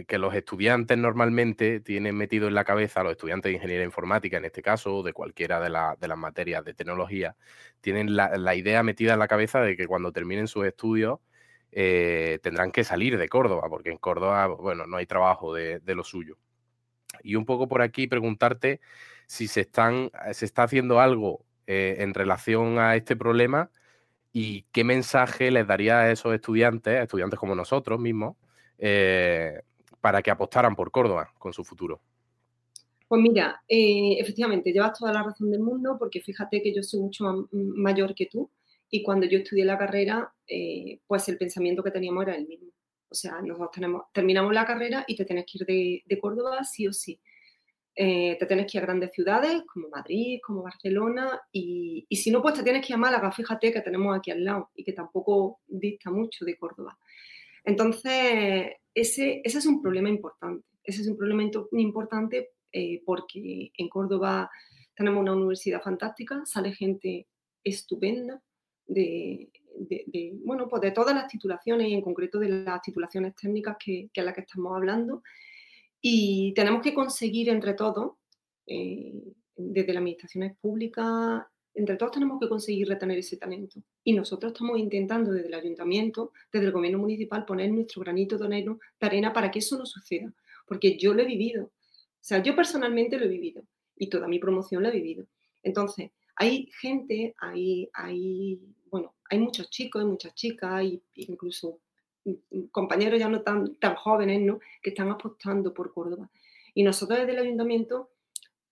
que 0.06 0.18
los 0.18 0.34
estudiantes 0.34 0.96
normalmente 0.96 1.80
tienen 1.80 2.16
metido 2.16 2.48
en 2.48 2.54
la 2.54 2.64
cabeza, 2.64 3.02
los 3.02 3.12
estudiantes 3.12 3.50
de 3.50 3.54
ingeniería 3.54 3.84
informática 3.84 4.38
en 4.38 4.44
este 4.46 4.62
caso, 4.62 4.96
o 4.96 5.02
de 5.02 5.12
cualquiera 5.12 5.60
de, 5.60 5.70
las 5.70 6.18
materias 6.18 6.64
de 6.64 6.74
tecnología, 6.74 7.36
tienen 7.80 8.16
la, 8.16 8.54
idea 8.54 8.82
metida 8.82 9.14
en 9.14 9.18
la 9.18 9.28
cabeza 9.28 9.60
de 9.60 9.76
que 9.76 9.86
cuando 9.86 10.12
terminen 10.12 10.48
sus 10.48 10.66
estudios 10.66 11.20
eh, 11.72 12.38
tendrán 12.42 12.72
que 12.72 12.84
salir 12.84 13.18
de 13.18 13.28
Córdoba, 13.28 13.68
porque 13.68 13.90
en 13.90 13.98
Córdoba, 13.98 14.46
bueno, 14.46 14.86
no 14.86 14.96
hay 14.96 15.06
trabajo 15.06 15.54
de, 15.54 15.80
lo 15.86 16.04
suyo. 16.04 16.38
Y 17.22 17.36
un 17.36 17.44
poco 17.44 17.68
por 17.68 17.82
aquí 17.82 18.06
preguntarte 18.06 18.80
si 19.26 19.48
se, 19.48 19.62
están, 19.62 20.10
se 20.32 20.44
está 20.44 20.64
haciendo 20.64 21.00
algo 21.00 21.44
eh, 21.66 21.96
en 21.98 22.14
relación 22.14 22.78
a 22.78 22.96
este 22.96 23.16
problema 23.16 23.70
y 24.32 24.62
qué 24.72 24.84
mensaje 24.84 25.50
les 25.50 25.66
daría 25.66 26.00
a 26.00 26.12
esos 26.12 26.34
estudiantes, 26.34 27.02
estudiantes 27.02 27.38
como 27.38 27.54
nosotros 27.54 27.98
mismos, 27.98 28.36
eh, 28.78 29.62
para 30.00 30.22
que 30.22 30.30
apostaran 30.30 30.76
por 30.76 30.90
Córdoba 30.90 31.32
con 31.38 31.52
su 31.52 31.64
futuro? 31.64 32.00
Pues 33.08 33.22
mira, 33.22 33.62
eh, 33.68 34.16
efectivamente, 34.18 34.72
llevas 34.72 34.98
toda 34.98 35.12
la 35.12 35.22
razón 35.22 35.50
del 35.50 35.60
mundo 35.60 35.96
porque 35.98 36.20
fíjate 36.20 36.60
que 36.62 36.74
yo 36.74 36.82
soy 36.82 37.00
mucho 37.00 37.48
mayor 37.52 38.14
que 38.14 38.26
tú 38.26 38.50
y 38.90 39.02
cuando 39.02 39.26
yo 39.26 39.38
estudié 39.38 39.64
la 39.64 39.78
carrera, 39.78 40.32
eh, 40.46 41.00
pues 41.06 41.28
el 41.28 41.38
pensamiento 41.38 41.82
que 41.82 41.90
teníamos 41.90 42.24
era 42.24 42.36
el 42.36 42.46
mismo. 42.46 42.68
O 43.08 43.14
sea, 43.14 43.40
nosotros 43.40 43.86
terminamos 44.12 44.52
la 44.52 44.64
carrera 44.64 45.04
y 45.06 45.16
te 45.16 45.24
tienes 45.24 45.46
que 45.46 45.58
ir 45.58 46.02
de, 46.06 46.18
Córdoba 46.20 46.64
sí 46.64 46.86
o 46.88 46.92
sí. 46.92 47.20
te 47.94 48.46
tienes 48.46 48.70
que 48.70 48.78
ir 48.78 48.82
a 48.82 48.86
grandes 48.86 49.12
ciudades 49.12 49.62
como 49.72 49.88
Madrid, 49.88 50.40
como 50.44 50.62
Barcelona 50.62 51.40
y, 51.52 52.06
si 52.10 52.30
no, 52.30 52.42
pues 52.42 52.54
te 52.54 52.62
tienes 52.62 52.84
que 52.84 52.92
ir 52.92 52.96
a 52.96 52.98
Málaga, 52.98 53.30
fíjate 53.30 53.72
que 53.72 53.80
tenemos 53.80 54.16
aquí 54.16 54.30
al 54.30 54.44
lado 54.44 54.70
y 54.74 54.84
que 54.84 54.92
tampoco 54.92 55.60
dista 55.66 56.10
mucho 56.10 56.44
de 56.44 56.58
Córdoba. 56.58 56.98
Entonces, 57.64 58.72
ese, 58.94 59.42
es 59.44 59.66
un 59.66 59.82
problema 59.82 60.08
importante. 60.08 60.66
Ese 60.82 61.02
es 61.02 61.08
un 61.08 61.16
problema 61.16 61.42
importante 61.72 62.50
eh, 62.72 63.02
porque 63.04 63.72
en 63.76 63.88
Córdoba 63.88 64.50
tenemos 64.94 65.20
una 65.20 65.34
universidad 65.34 65.82
fantástica, 65.82 66.42
sale 66.46 66.72
gente 66.72 67.26
estupenda 67.62 68.42
de, 68.86 69.50
bueno, 70.44 70.68
pues 70.68 70.82
de 70.82 70.90
todas 70.90 71.14
las 71.14 71.28
titulaciones 71.28 71.88
y 71.88 71.94
en 71.94 72.02
concreto 72.02 72.38
de 72.38 72.48
las 72.48 72.80
titulaciones 72.82 73.34
técnicas 73.34 73.76
que, 73.78 74.08
que 74.12 74.20
a 74.20 74.24
las 74.24 74.34
que 74.34 74.42
estamos 74.42 74.74
hablando. 74.74 75.22
Y 76.00 76.52
tenemos 76.54 76.82
que 76.82 76.94
conseguir 76.94 77.48
entre 77.48 77.74
todos, 77.74 78.12
eh, 78.66 79.12
desde 79.56 79.92
las 79.92 79.98
administraciones 79.98 80.56
públicas, 80.58 81.44
entre 81.76 81.96
todos 81.96 82.12
tenemos 82.12 82.40
que 82.40 82.48
conseguir 82.48 82.88
retener 82.88 83.18
ese 83.18 83.36
talento. 83.36 83.80
Y 84.02 84.14
nosotros 84.14 84.52
estamos 84.52 84.78
intentando 84.78 85.30
desde 85.30 85.48
el 85.48 85.54
ayuntamiento, 85.54 86.32
desde 86.50 86.66
el 86.66 86.72
gobierno 86.72 86.98
municipal, 86.98 87.44
poner 87.44 87.70
nuestro 87.70 88.00
granito 88.02 88.38
de 88.38 88.76
arena 89.00 89.32
para 89.32 89.50
que 89.50 89.58
eso 89.58 89.76
no 89.76 89.84
suceda. 89.84 90.32
Porque 90.66 90.96
yo 90.96 91.12
lo 91.12 91.22
he 91.22 91.26
vivido. 91.26 91.64
O 91.64 91.70
sea, 92.20 92.42
yo 92.42 92.56
personalmente 92.56 93.18
lo 93.18 93.26
he 93.26 93.28
vivido. 93.28 93.62
Y 93.94 94.08
toda 94.08 94.26
mi 94.26 94.38
promoción 94.38 94.82
lo 94.82 94.88
he 94.88 94.92
vivido. 94.92 95.26
Entonces, 95.62 96.10
hay 96.34 96.70
gente, 96.80 97.34
hay, 97.38 97.90
hay, 97.92 98.60
hay 99.30 99.38
muchos 99.38 99.70
chicos, 99.70 100.02
hay 100.02 100.08
muchas 100.08 100.34
chicas, 100.34 100.84
y 100.84 101.02
incluso 101.14 101.80
compañeros 102.72 103.18
ya 103.18 103.28
no 103.28 103.42
tan, 103.42 103.76
tan 103.76 103.94
jóvenes, 103.94 104.40
¿no? 104.40 104.58
Que 104.82 104.90
están 104.90 105.08
apostando 105.10 105.72
por 105.72 105.92
Córdoba. 105.92 106.30
Y 106.74 106.82
nosotros 106.82 107.18
desde 107.20 107.32
el 107.32 107.38
ayuntamiento 107.38 108.10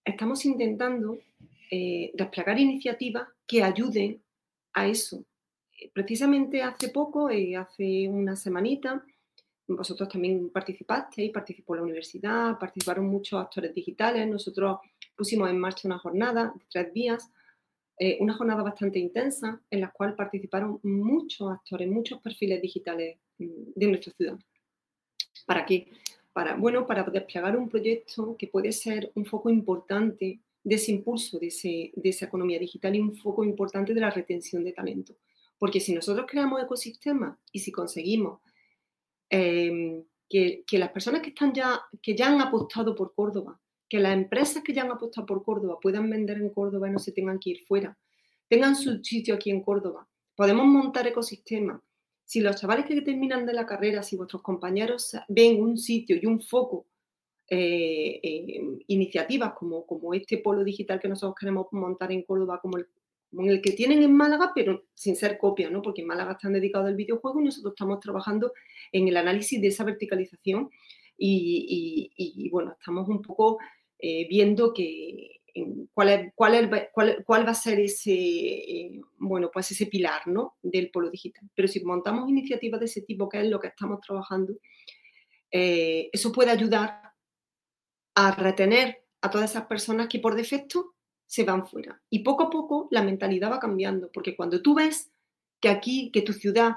estamos 0.05 0.45
intentando 0.45 1.19
eh, 1.71 2.11
desplegar 2.15 2.59
iniciativas 2.59 3.29
que 3.47 3.63
ayuden 3.63 4.23
a 4.75 4.87
eso. 4.87 5.25
Eh, 5.81 5.91
precisamente 5.93 6.63
hace 6.63 6.89
poco, 6.89 7.31
eh, 7.31 7.57
hace 7.57 8.09
una 8.09 8.37
semanita, 8.37 9.05
vosotros 9.67 10.09
también 10.09 10.51
participasteis, 10.51 11.33
participó 11.33 11.75
la 11.75 11.83
universidad, 11.83 12.59
participaron 12.59 13.07
muchos 13.07 13.41
actores 13.41 13.75
digitales, 13.75 14.29
nosotros 14.29 14.79
pusimos 15.17 15.49
en 15.49 15.59
marcha 15.59 15.89
una 15.89 15.99
jornada 15.99 16.53
de 16.55 16.65
tres 16.71 16.93
días, 16.93 17.31
una 18.21 18.35
jornada 18.35 18.63
bastante 18.63 18.99
intensa 18.99 19.61
en 19.71 19.81
la 19.81 19.91
cual 19.91 20.15
participaron 20.17 20.81
muchos 20.83 21.51
actores, 21.51 21.89
muchos 21.89 22.21
perfiles 22.21 22.61
digitales 22.61 23.19
mm, 23.39 23.73
de 23.75 23.87
nuestra 23.87 24.13
ciudad. 24.13 24.39
¿Para 25.47 25.65
qué? 25.65 25.89
Para, 26.33 26.57
bueno, 26.57 26.87
para 26.87 27.05
desplegar 27.05 27.57
un 27.57 27.69
proyecto 27.69 28.37
que 28.37 28.49
puede 28.49 28.73
ser 28.73 29.13
un 29.15 29.25
foco 29.25 29.51
importante 29.51 30.41
de 30.65 30.75
ese 30.75 30.93
impulso 30.93 31.39
de, 31.39 31.93
esa 32.03 32.25
economía 32.25 32.59
digital 32.59 32.97
y 32.97 33.01
un 33.01 33.15
foco 33.17 33.45
importante 33.45 33.93
de 33.93 34.01
la 34.01 34.11
retención 34.11 34.65
de 34.65 34.73
talento. 34.73 35.15
Porque 35.59 35.79
si 35.79 35.95
nosotros 35.95 36.27
creamos 36.29 36.63
ecosistemas 36.63 37.39
y 37.53 37.61
si 37.61 37.71
conseguimos 37.71 38.41
em, 39.29 40.03
que, 40.29 40.65
las 40.73 40.91
personas 40.91 41.21
que, 41.21 41.29
están 41.29 41.53
ya, 41.53 41.83
que 42.03 42.17
ya 42.17 42.29
han 42.29 42.41
apostado 42.41 42.95
por 42.95 43.15
Córdoba, 43.15 43.61
que 43.89 43.99
las 43.99 44.15
empresas 44.15 44.63
que 44.63 44.73
ya 44.73 44.83
han 44.83 44.91
apostado 44.91 45.27
por 45.27 45.45
Córdoba 45.45 45.79
puedan 45.81 46.09
vender 46.11 46.39
en 46.39 46.51
Córdoba 46.51 46.89
y 46.89 46.93
no 46.93 46.99
se 46.99 47.13
tengan 47.13 47.39
que 47.39 47.51
ir 47.51 47.65
fuera, 47.67 47.97
tengan 48.49 48.77
su 48.77 49.03
sitio 49.03 49.35
aquí 49.35 49.51
en 49.51 49.63
Córdoba. 49.63 50.09
Podemos 50.35 50.67
montar 50.67 51.07
ecosistemas. 51.07 51.81
Si 52.25 52.41
los 52.41 52.57
chavales 52.57 52.87
que 52.87 53.01
terminan 53.03 53.47
de 53.47 53.53
la 53.53 53.67
carrera, 53.67 54.03
si 54.03 54.17
vuestros 54.17 54.43
compañeros 54.43 55.17
ven 55.29 55.63
un 55.63 55.77
sitio 55.77 56.17
y 56.21 56.27
un 56.27 56.41
foco, 56.41 56.87
eh, 57.47 58.59
iniciativas 58.87 59.53
como, 59.53 59.85
como 59.85 60.15
este 60.15 60.39
polo 60.39 60.65
digital 60.65 60.99
que 60.99 61.09
nosotros 61.09 61.37
queremos 61.39 61.67
montar 61.73 62.11
en 62.11 62.23
Córdoba, 62.23 62.59
como 62.61 62.79
el, 62.79 62.87
el 63.39 63.61
que 63.61 63.73
tienen 63.73 64.03
en 64.03 64.17
Málaga, 64.17 64.53
pero 64.55 64.85
sin 64.95 65.15
ser 65.15 65.37
copia, 65.37 65.69
¿no? 65.69 65.83
porque 65.83 66.01
en 66.01 66.07
Málaga 66.07 66.33
están 66.33 66.55
dedicados 66.55 66.89
al 66.89 66.97
videojuego 66.97 67.41
y 67.41 67.45
nosotros 67.45 67.75
estamos 67.75 68.01
trabajando 68.01 68.53
en 68.93 69.09
el 69.09 69.17
análisis 69.19 69.61
de 69.61 69.69
esa 69.69 69.85
verticalización 69.85 70.71
y, 71.17 72.49
bueno, 72.51 72.73
estamos 72.79 73.09
un 73.09 73.23
poco 73.23 73.59
eh, 73.99 74.27
viendo 74.29 74.73
que 74.73 75.41
cuál, 75.93 76.33
cuál, 76.35 76.93
cuál, 77.25 77.47
va 77.47 77.51
a 77.51 77.55
ser 77.55 77.81
ese, 77.81 78.13
eh, 78.13 79.01
bueno, 79.19 79.51
pues 79.53 79.71
ese 79.71 79.87
pilar 79.87 80.27
¿no? 80.27 80.57
del 80.63 80.91
polo 80.91 81.11
digital. 81.11 81.49
Pero 81.55 81.69
si 81.69 81.85
montamos 81.85 82.29
iniciativas 82.29 82.81
de 82.81 82.87
ese 82.87 83.03
tipo, 83.03 83.29
que 83.29 83.41
es 83.41 83.49
lo 83.49 83.61
que 83.61 83.69
estamos 83.69 84.01
trabajando, 84.01 84.55
eh, 85.51 86.11
eso 86.13 86.33
puede 86.33 86.51
ayudar 86.51 87.13
a 88.17 88.31
retener 88.33 89.05
a 89.21 89.31
todas 89.31 89.51
esas 89.51 89.67
personas 89.67 90.09
que 90.09 90.19
por 90.19 90.35
defecto 90.35 90.95
se 91.27 91.45
van 91.45 91.67
fuera. 91.67 92.01
Y 92.11 92.21
poco 92.21 92.45
a 92.45 92.51
poco 92.51 92.89
la 92.91 93.03
mentalidad 93.03 93.53
va 93.53 93.61
cambiando, 93.61 94.11
porque 94.13 94.37
cuando 94.37 94.61
tú 94.61 94.75
ves 94.75 95.11
que 95.61 95.69
aquí, 95.69 96.11
que 96.13 96.23
tu 96.23 96.33
ciudad 96.33 96.75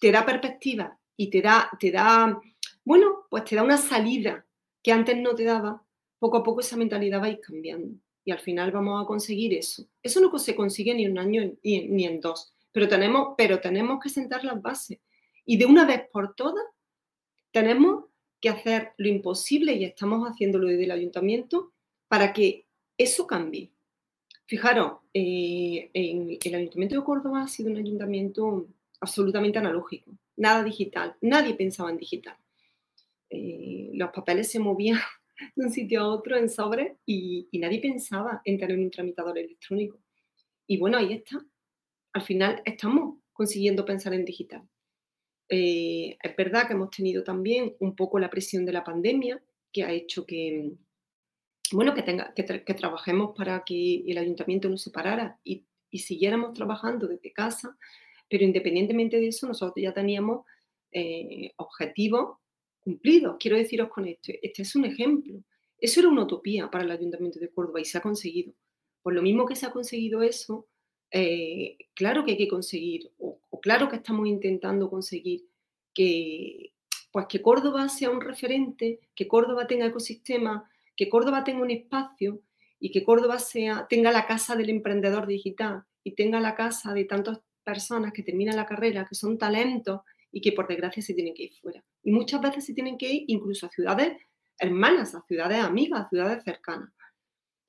te 0.00 0.10
da 0.10 0.24
perspectiva 0.24 0.98
y 1.16 1.30
te 1.30 1.42
da, 1.42 1.70
te 1.78 1.90
da 1.90 2.40
bueno, 2.88 3.26
pues 3.28 3.44
te 3.44 3.54
da 3.54 3.62
una 3.62 3.76
salida 3.76 4.46
que 4.82 4.92
antes 4.92 5.14
no 5.18 5.34
te 5.34 5.44
daba, 5.44 5.84
poco 6.18 6.38
a 6.38 6.42
poco 6.42 6.60
esa 6.60 6.78
mentalidad 6.78 7.20
va 7.20 7.26
a 7.26 7.28
ir 7.28 7.40
cambiando 7.40 7.94
y 8.24 8.30
al 8.30 8.38
final 8.38 8.72
vamos 8.72 9.04
a 9.04 9.06
conseguir 9.06 9.52
eso. 9.52 9.86
Eso 10.02 10.20
no 10.22 10.38
se 10.38 10.56
consigue 10.56 10.94
ni 10.94 11.04
en 11.04 11.12
un 11.12 11.18
año 11.18 11.52
ni 11.62 12.06
en 12.06 12.20
dos, 12.22 12.54
pero 12.72 12.88
tenemos, 12.88 13.34
pero 13.36 13.60
tenemos 13.60 14.02
que 14.02 14.08
sentar 14.08 14.42
las 14.42 14.62
bases 14.62 15.00
y 15.44 15.58
de 15.58 15.66
una 15.66 15.84
vez 15.84 16.08
por 16.10 16.34
todas 16.34 16.64
tenemos 17.50 18.06
que 18.40 18.48
hacer 18.48 18.92
lo 18.96 19.08
imposible 19.08 19.74
y 19.74 19.84
estamos 19.84 20.26
haciéndolo 20.26 20.66
desde 20.66 20.84
el 20.84 20.92
ayuntamiento 20.92 21.74
para 22.08 22.32
que 22.32 22.64
eso 22.96 23.26
cambie. 23.26 23.70
Fijaros, 24.46 25.00
eh, 25.12 25.90
en 25.92 26.38
el 26.42 26.54
ayuntamiento 26.54 26.94
de 26.94 27.04
Córdoba 27.04 27.42
ha 27.42 27.48
sido 27.48 27.70
un 27.70 27.76
ayuntamiento 27.76 28.66
absolutamente 28.98 29.58
analógico, 29.58 30.10
nada 30.38 30.64
digital, 30.64 31.16
nadie 31.20 31.52
pensaba 31.52 31.90
en 31.90 31.98
digital. 31.98 32.38
Eh, 33.30 33.90
los 33.94 34.10
papeles 34.10 34.50
se 34.50 34.58
movían 34.58 34.98
de 35.56 35.64
un 35.64 35.70
sitio 35.70 36.00
a 36.00 36.08
otro 36.08 36.36
en 36.36 36.48
sobre 36.48 36.96
y, 37.06 37.48
nadie 37.52 37.80
pensaba 37.80 38.40
en 38.44 38.58
tener 38.58 38.78
un 38.78 38.90
tramitador 38.90 39.38
electrónico. 39.38 39.98
Y 40.66 40.78
bueno, 40.78 40.98
ahí 40.98 41.12
está. 41.12 41.38
Al 42.12 42.22
final 42.22 42.62
estamos 42.64 43.18
consiguiendo 43.32 43.84
pensar 43.84 44.14
en 44.14 44.24
digital. 44.24 44.62
Eh, 45.48 46.16
es 46.22 46.36
verdad 46.36 46.66
que 46.66 46.74
hemos 46.74 46.90
tenido 46.90 47.24
también 47.24 47.74
un 47.80 47.96
poco 47.96 48.18
la 48.18 48.28
presión 48.28 48.66
de 48.66 48.72
la 48.72 48.84
pandemia 48.84 49.42
que 49.72 49.84
ha 49.84 49.92
hecho 49.92 50.26
que, 50.26 50.72
bueno, 51.72 51.94
que, 51.94 52.02
tenga, 52.02 52.32
que, 52.34 52.42
trabajemos 52.74 53.34
para 53.36 53.62
que 53.64 54.04
el 54.06 54.18
ayuntamiento 54.18 54.68
no 54.68 54.76
se 54.76 54.90
parara 54.90 55.38
y, 55.44 55.64
siguiéramos 55.90 56.52
trabajando 56.52 57.06
desde 57.06 57.32
casa, 57.32 57.76
pero 58.28 58.44
independientemente 58.44 59.18
de 59.18 59.28
eso, 59.28 59.46
nosotros 59.46 59.82
ya 59.82 59.94
teníamos 59.94 60.44
eh, 60.92 61.52
objetivos 61.56 62.36
cumplido. 62.88 63.36
Quiero 63.38 63.58
deciros 63.58 63.90
con 63.90 64.06
esto, 64.06 64.32
este 64.40 64.62
es 64.62 64.74
un 64.74 64.86
ejemplo. 64.86 65.42
Eso 65.78 66.00
era 66.00 66.08
una 66.08 66.22
utopía 66.22 66.70
para 66.70 66.84
el 66.84 66.90
Ayuntamiento 66.90 67.38
de 67.38 67.50
Córdoba 67.50 67.80
y 67.80 67.84
se 67.84 67.98
ha 67.98 68.00
conseguido. 68.00 68.54
Por 69.02 69.12
lo 69.12 69.20
mismo 69.20 69.44
que 69.44 69.56
se 69.56 69.66
ha 69.66 69.70
conseguido 69.70 70.22
eso, 70.22 70.66
eh, 71.10 71.76
claro 71.94 72.24
que 72.24 72.32
hay 72.32 72.38
que 72.38 72.48
conseguir, 72.48 73.10
o, 73.18 73.40
claro 73.60 73.88
que 73.88 73.96
estamos 73.96 74.26
intentando 74.26 74.88
conseguir 74.88 75.44
que, 75.92 76.72
pues 77.12 77.26
que 77.28 77.42
Córdoba 77.42 77.90
sea 77.90 78.10
un 78.10 78.22
referente, 78.22 79.00
que 79.14 79.28
Córdoba 79.28 79.66
tenga 79.66 79.86
ecosistema, 79.86 80.70
que 80.96 81.10
Córdoba 81.10 81.44
tenga 81.44 81.62
un 81.62 81.70
espacio 81.70 82.40
y 82.80 82.90
que 82.90 83.04
Córdoba 83.04 83.38
sea, 83.38 83.86
tenga 83.88 84.12
la 84.12 84.26
casa 84.26 84.56
del 84.56 84.70
emprendedor 84.70 85.26
digital 85.26 85.84
y 86.02 86.14
tenga 86.14 86.40
la 86.40 86.54
casa 86.54 86.94
de 86.94 87.04
tantas 87.04 87.40
personas 87.62 88.14
que 88.14 88.22
terminan 88.22 88.56
la 88.56 88.66
carrera, 88.66 89.06
que 89.06 89.14
son 89.14 89.36
talentos 89.36 90.00
y 90.30 90.40
que 90.40 90.52
por 90.52 90.68
desgracia 90.68 91.02
se 91.02 91.14
tienen 91.14 91.34
que 91.34 91.44
ir 91.44 91.52
fuera. 91.60 91.84
Y 92.02 92.12
muchas 92.12 92.40
veces 92.40 92.64
se 92.64 92.74
tienen 92.74 92.98
que 92.98 93.10
ir 93.10 93.24
incluso 93.28 93.66
a 93.66 93.70
ciudades 93.70 94.12
hermanas, 94.58 95.14
a 95.14 95.22
ciudades 95.26 95.58
amigas, 95.58 96.00
a 96.00 96.08
ciudades 96.08 96.44
cercanas. 96.44 96.90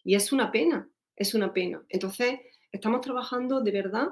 Y 0.04 0.16
es 0.16 0.32
una 0.32 0.52
pena, 0.52 0.90
es 1.16 1.34
una 1.34 1.54
pena. 1.54 1.84
Entonces, 1.90 2.40
estamos 2.72 3.02
trabajando 3.02 3.62
de 3.62 3.72
verdad 3.72 4.08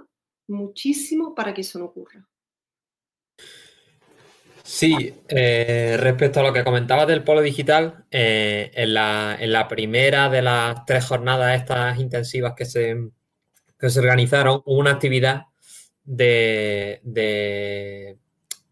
muchísimo 0.48 1.34
para 1.36 1.54
que 1.54 1.62
eso 1.62 1.80
no 1.80 1.86
ocurra. 1.86 2.28
Sí, 4.64 5.14
eh, 5.30 5.96
respecto 5.98 6.42
a 6.42 6.44
lo 6.44 6.52
que 6.52 6.64
comentabas 6.64 7.08
del 7.08 7.24
polo 7.24 7.42
digital, 7.42 8.06
eh, 8.12 8.70
en, 8.74 8.94
la, 8.94 9.68
primera 9.70 10.30
de 10.30 10.42
las 10.42 10.84
tres 10.86 11.06
jornadas 11.06 11.58
estas 11.58 11.98
intensivas 12.00 12.54
que 12.54 12.66
se, 12.66 12.98
que 13.80 13.90
se 13.90 14.00
organizaron, 14.00 14.62
hubo 14.66 14.80
una 14.80 14.92
actividad 14.92 15.44
de 16.04 17.00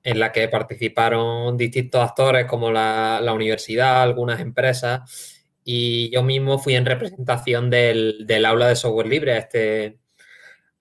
en 0.06 0.20
la 0.20 0.32
que 0.32 0.48
participaron 0.48 1.58
distintos 1.58 2.02
actores 2.08 2.46
como 2.46 2.72
la, 2.72 3.20
universidad, 3.34 4.04
algunas 4.04 4.40
empresas, 4.40 5.42
y 5.64 6.12
yo 6.12 6.22
mismo 6.22 6.60
fui 6.60 6.76
en 6.76 6.86
representación 6.86 7.72
del, 7.72 8.46
aula 8.46 8.68
de 8.68 8.76
software 8.76 9.08
libre, 9.08 9.34
a 9.34 9.38
este, 9.40 9.98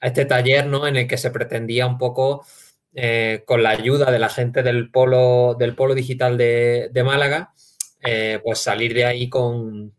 a 0.01 0.09
este 0.09 0.27
taller 0.27 0.67
¿no? 0.67 0.87
en 0.87 0.97
el 0.97 1.09
que 1.09 1.17
se 1.17 1.31
pretendía 1.31 1.87
un 1.87 1.97
poco, 1.97 2.45
eh, 2.93 3.45
con 3.47 3.63
la 3.63 3.71
ayuda 3.71 4.11
de 4.11 4.19
la 4.19 4.29
gente 4.29 4.63
del 4.63 4.91
polo, 4.91 5.57
del 5.59 5.75
polo 5.75 5.95
digital 5.95 6.37
de, 6.37 7.03
Málaga, 7.03 7.55
eh, 8.03 8.41
pues 8.45 8.59
salir 8.59 8.93
de 8.93 9.07
ahí 9.07 9.31
con, 9.31 9.95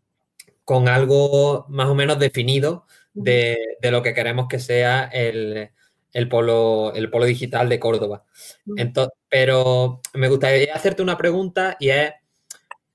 con, 0.63 0.87
algo 0.87 1.65
más 1.69 1.87
o 1.87 1.95
menos 1.95 2.19
definido 2.19 2.85
de, 3.15 3.57
de 3.81 3.91
lo 3.91 4.03
que 4.03 4.13
queremos 4.13 4.47
que 4.47 4.59
sea 4.59 5.05
el, 5.05 5.71
el 6.15 6.29
polo, 6.29 6.93
el 6.95 7.09
polo 7.09 7.25
digital 7.25 7.67
de 7.67 7.77
Córdoba. 7.77 8.23
Entonces, 8.77 9.13
pero 9.27 9.99
me 10.13 10.29
gustaría 10.29 10.73
hacerte 10.73 11.01
una 11.01 11.17
pregunta 11.17 11.75
y 11.77 11.89
es 11.89 12.13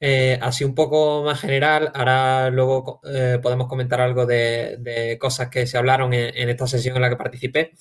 eh, 0.01 0.39
así 0.41 0.65
un 0.65 0.75
poco 0.75 1.23
más 1.23 1.39
general. 1.39 1.93
Ahora 1.95 2.49
luego 2.49 3.03
eh, 3.05 3.39
podemos 3.43 3.69
comentar 3.69 4.01
algo 4.01 4.25
de, 4.25 5.19
cosas 5.21 5.51
que 5.51 5.67
se 5.67 5.77
hablaron 5.77 6.15
en, 6.15 6.49
esta 6.49 6.67
sesión 6.67 6.97
en 6.97 7.03
la 7.03 7.11
que 7.11 7.17
participé, 7.17 7.73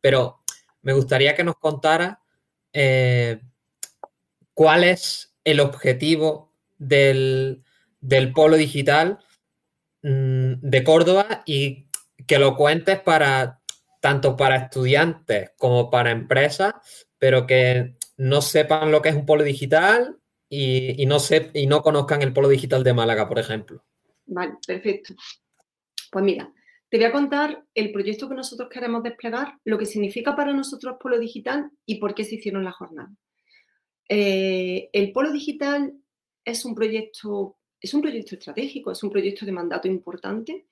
pero 0.00 0.38
me 0.82 0.92
gustaría 0.92 1.34
que 1.34 1.42
nos 1.42 1.56
contara 1.56 2.20
eh, 2.72 3.40
cuál 4.54 4.84
es 4.84 5.34
el 5.42 5.58
objetivo 5.58 6.52
del, 6.78 7.64
del 8.00 8.32
polo 8.32 8.56
digital 8.56 9.18
mm, 10.02 10.52
de 10.60 10.84
Córdoba 10.84 11.42
y 11.46 11.88
que 12.28 12.38
lo 12.38 12.56
cuentes 12.56 13.00
para 13.00 13.63
tanto 14.04 14.36
para 14.36 14.56
estudiantes 14.56 15.52
como 15.56 15.88
para 15.88 16.10
empresas, 16.10 16.74
pero 17.16 17.46
que 17.46 17.96
no 18.18 18.42
sepan 18.42 18.92
lo 18.92 19.00
que 19.00 19.08
es 19.08 19.14
un 19.14 19.24
polo 19.24 19.42
digital 19.42 20.18
y, 20.46 21.06
no, 21.06 21.16
y 21.54 21.66
no 21.66 21.80
conozcan 21.80 22.20
el 22.20 22.34
polo 22.34 22.48
digital 22.50 22.84
de 22.84 22.92
Málaga, 22.92 23.26
por 23.26 23.38
ejemplo. 23.38 23.82
Vale, 24.26 24.58
perfecto. 24.66 25.14
Pues 26.12 26.22
mira, 26.22 26.52
te 26.90 26.98
voy 26.98 27.06
a 27.06 27.12
contar 27.12 27.64
el 27.74 27.92
proyecto 27.92 28.28
que 28.28 28.34
nosotros 28.34 28.68
queremos 28.68 29.02
desplegar, 29.02 29.54
lo 29.64 29.78
que 29.78 29.86
significa 29.86 30.36
para 30.36 30.52
nosotros 30.52 30.96
polo 31.00 31.18
digital 31.18 31.70
y 31.86 31.94
por 31.94 32.14
qué 32.14 32.24
se 32.24 32.34
hicieron 32.34 32.62
las 32.62 32.74
jornadas. 32.74 33.16
Eh, 34.06 34.90
el 34.92 35.12
polo 35.12 35.32
digital 35.32 35.94
es 36.44 36.62
un 36.66 36.74
proyecto, 36.74 37.56
es 37.80 37.94
un 37.94 38.02
proyecto 38.02 38.34
estratégico, 38.34 38.90
es 38.90 39.02
un 39.02 39.08
proyecto 39.08 39.46
de 39.46 39.52
mandato 39.52 39.88
importante. 39.88 40.66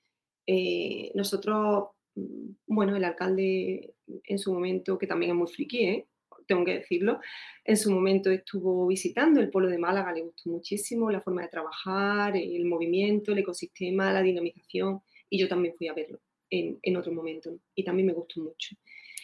Eh, 0.45 1.11
nosotros 1.15 1.93
bueno, 2.15 2.95
el 2.95 3.03
alcalde 3.03 3.95
en 4.25 4.39
su 4.39 4.53
momento, 4.53 4.97
que 4.97 5.07
también 5.07 5.31
es 5.31 5.37
muy 5.37 5.47
friki, 5.47 5.85
¿eh? 5.85 6.07
tengo 6.45 6.65
que 6.65 6.79
decirlo, 6.79 7.19
en 7.63 7.77
su 7.77 7.91
momento 7.91 8.29
estuvo 8.29 8.87
visitando 8.87 9.39
el 9.39 9.49
pueblo 9.49 9.69
de 9.69 9.77
Málaga, 9.77 10.11
le 10.11 10.23
gustó 10.23 10.49
muchísimo 10.49 11.09
la 11.09 11.21
forma 11.21 11.41
de 11.43 11.47
trabajar, 11.47 12.35
el 12.35 12.65
movimiento, 12.65 13.31
el 13.31 13.39
ecosistema, 13.39 14.11
la 14.11 14.21
dinamización, 14.21 15.01
y 15.29 15.39
yo 15.39 15.47
también 15.47 15.75
fui 15.77 15.87
a 15.87 15.93
verlo 15.93 16.19
en, 16.49 16.97
otro 16.97 17.11
momento, 17.11 17.57
y 17.73 17.83
también 17.83 18.07
me 18.07 18.13
gustó 18.13 18.41
mucho. 18.41 18.75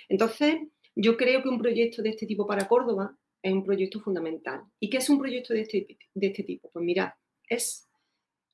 Entonces, 0.08 0.58
yo 0.96 1.16
creo 1.18 1.44
que 1.44 1.50
un 1.50 1.60
proyecto 1.60 2.02
de 2.02 2.10
este 2.10 2.26
tipo 2.26 2.48
para 2.48 2.68
Córdoba 2.68 3.16
es 3.42 3.54
un 3.54 3.64
proyecto 3.64 4.00
fundamental. 4.00 4.64
¿Y 4.80 4.90
qué 4.90 4.98
es 4.98 5.10
un 5.10 5.20
proyecto 5.20 5.54
de 5.54 5.62
este, 5.62 5.98
este 6.16 6.44
tipo? 6.44 6.70
Pues 6.72 6.84
mira, 6.84 7.18
es 7.48 7.88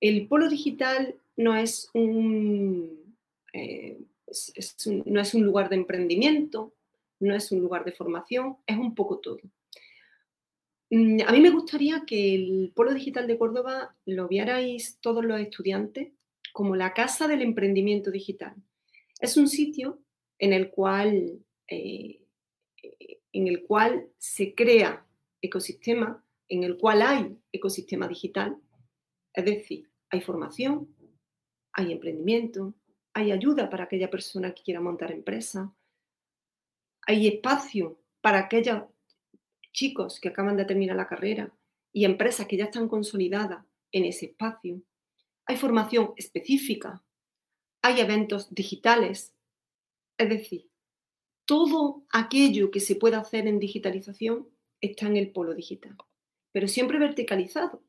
el 0.01 0.27
polo 0.27 0.49
digital 0.49 1.15
no 1.37 1.55
es 1.55 1.89
un... 1.93 3.15
Eh, 3.53 3.97
no 5.05 5.21
es 5.21 5.33
un 5.33 5.43
lugar 5.43 5.69
de 5.69 5.75
emprendimiento, 5.75 6.73
no 7.19 7.35
es 7.35 7.51
un 7.51 7.61
lugar 7.61 7.85
de 7.85 7.91
formación, 7.91 8.57
es 8.65 8.77
un 8.77 8.95
poco 8.95 9.19
todo. 9.19 9.39
mm, 10.89 11.21
a 11.27 11.31
mí 11.31 11.39
me 11.41 11.49
gustaría 11.49 12.03
que 12.05 12.35
el 12.35 12.71
Polo 12.75 12.93
Digital 12.93 13.27
de 13.27 13.37
Córdoba 13.37 13.95
lo 14.05 14.27
vierais 14.27 14.97
todos 15.01 15.23
los 15.25 15.39
estudiantes 15.39 16.11
como 16.53 16.75
la 16.75 16.93
casa 16.93 17.27
del 17.27 17.41
emprendimiento 17.41 18.11
digital. 18.11 18.55
Es 19.19 19.37
un 19.37 19.47
sitio 19.47 19.99
en 20.39 20.53
el 20.53 20.69
cual, 20.69 21.39
eh, 21.67 22.21
en 23.31 23.47
el 23.47 23.63
cual 23.63 24.07
se 24.17 24.53
crea 24.53 25.05
ecosistema, 25.41 26.23
en 26.47 26.63
el 26.63 26.77
cual 26.77 27.01
hay 27.01 27.37
ecosistema 27.51 28.07
digital, 28.07 28.57
es 29.33 29.45
decir, 29.45 29.89
hay 30.09 30.21
formación, 30.21 30.87
hay 31.73 31.91
emprendimiento, 31.91 32.73
hay 33.15 33.31
ayuda 33.31 33.69
para 33.69 33.85
aquella 33.85 34.09
persona 34.09 34.53
que 34.53 34.61
quiera 34.61 34.81
montar 34.81 35.09
empresa, 35.09 35.73
hay 37.07 37.27
espacio 37.27 37.97
para 38.19 38.39
aquellos 38.39 38.83
chicos 39.71 40.19
que 40.19 40.27
acaban 40.27 40.57
de 40.57 40.65
terminar 40.65 40.97
la 40.97 41.07
carrera 41.07 41.53
y 41.93 42.03
empresas 42.03 42.45
que 42.45 42.57
ya 42.57 42.65
están 42.65 42.89
consolidadas 42.89 43.65
en 43.93 44.03
ese 44.03 44.25
espacio. 44.25 44.81
Hay 45.45 45.55
formación 45.55 46.11
específica, 46.17 47.05
hay 47.81 48.01
eventos 48.01 48.53
digitales, 48.53 49.33
es 50.17 50.29
decir, 50.29 50.69
todo 51.45 52.03
aquello 52.11 52.69
que 52.69 52.81
se 52.81 52.95
pueda 52.95 53.19
hacer 53.19 53.47
en 53.47 53.59
digitalización 53.59 54.49
está 54.81 55.07
en 55.07 55.15
el 55.15 55.31
polo 55.31 55.53
digital, 55.53 55.95
pero 56.51 56.67
siempre 56.67 56.99
verticalizado. 56.99 57.81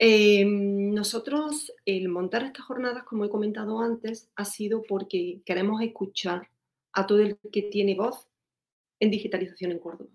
Em, 0.00 0.94
nosotros, 0.94 1.72
el 1.84 2.08
montar 2.08 2.44
estas 2.44 2.64
jornadas, 2.64 3.02
como 3.02 3.24
he 3.24 3.28
comentado 3.28 3.80
antes, 3.80 4.30
ha 4.36 4.44
sido 4.44 4.82
porque 4.82 5.42
queremos 5.44 5.82
escuchar 5.82 6.48
a 6.92 7.04
todo 7.04 7.18
el 7.18 7.36
que 7.52 7.62
tiene 7.62 7.96
voz 7.96 8.28
en 9.00 9.10
digitalización 9.10 9.72
en 9.72 9.80
Córdoba. 9.80 10.10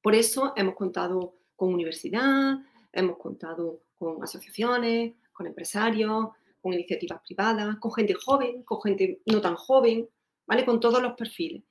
Por 0.00 0.14
eso 0.14 0.52
hemos 0.56 0.76
contado 0.76 1.34
con 1.56 1.74
universidad, 1.74 2.58
hemos 2.92 3.18
contado 3.18 3.82
con 3.98 4.22
asociaciones, 4.22 5.14
con 5.32 5.48
empresarios, 5.48 6.28
con 6.60 6.72
iniciativas 6.72 7.20
privadas, 7.22 7.76
con 7.78 7.92
gente 7.92 8.14
joven, 8.14 8.62
con 8.62 8.80
gente 8.82 9.20
no 9.26 9.40
tan 9.40 9.56
joven, 9.56 10.08
¿vale? 10.46 10.64
Con 10.64 10.78
todos 10.78 11.02
los 11.02 11.14
perfiles. 11.14 11.64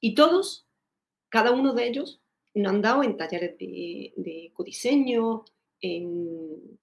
Y 0.00 0.14
todos, 0.14 0.66
cada 1.28 1.52
uno 1.52 1.74
de 1.74 1.86
ellos, 1.86 2.22
nos 2.54 2.72
han 2.72 2.80
dado 2.80 3.02
en 3.02 3.18
talleres 3.18 3.58
de 3.58 4.50
codiseño, 4.54 5.44
en, 5.80 6.78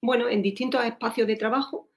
bueno, 0.00 0.28
en 0.28 0.42
distintos 0.42 0.84
espacios 0.84 1.26
de 1.26 1.36
trabajo, 1.36 1.90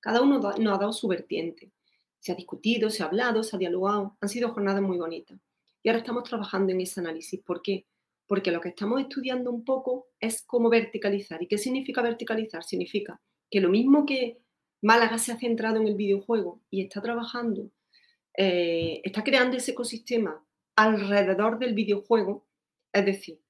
cada 0.00 0.22
uno 0.22 0.38
nos 0.38 0.74
ha 0.74 0.78
dado 0.78 0.92
su 0.92 1.08
vertiente. 1.08 1.72
Se 2.20 2.32
ha 2.32 2.34
discutido, 2.34 2.90
se 2.90 3.02
ha 3.02 3.06
hablado, 3.06 3.42
se 3.42 3.56
ha 3.56 3.58
dialogado, 3.58 4.16
han 4.20 4.28
sido 4.28 4.50
jornadas 4.50 4.82
muy 4.82 4.98
bonitas. 4.98 5.38
Y 5.82 5.88
ahora 5.88 6.00
estamos 6.00 6.24
trabajando 6.24 6.72
en 6.72 6.80
ese 6.80 7.00
análisis. 7.00 7.40
¿Por 7.42 7.62
qué? 7.62 7.86
Porque 8.26 8.50
lo 8.50 8.60
que 8.60 8.70
estamos 8.70 9.00
estudiando 9.00 9.50
un 9.52 9.64
poco 9.64 10.08
es 10.18 10.42
cómo 10.42 10.68
verticalizar. 10.68 11.42
¿Y 11.42 11.46
qué 11.46 11.58
significa 11.58 12.02
verticalizar? 12.02 12.64
Significa 12.64 13.20
que 13.50 13.60
lo 13.60 13.68
mismo 13.68 14.04
que 14.04 14.38
Málaga 14.82 15.18
se 15.18 15.32
ha 15.32 15.38
centrado 15.38 15.76
en 15.76 15.86
el 15.86 15.94
videojuego 15.94 16.60
y 16.70 16.82
está 16.82 17.00
trabajando, 17.00 17.70
eh, 18.36 19.00
está 19.04 19.24
creando 19.24 19.56
ese 19.56 19.72
ecosistema 19.72 20.44
alrededor 20.76 21.58
del 21.58 21.74
videojuego, 21.74 22.46
es 22.92 23.06
decir, 23.06 23.40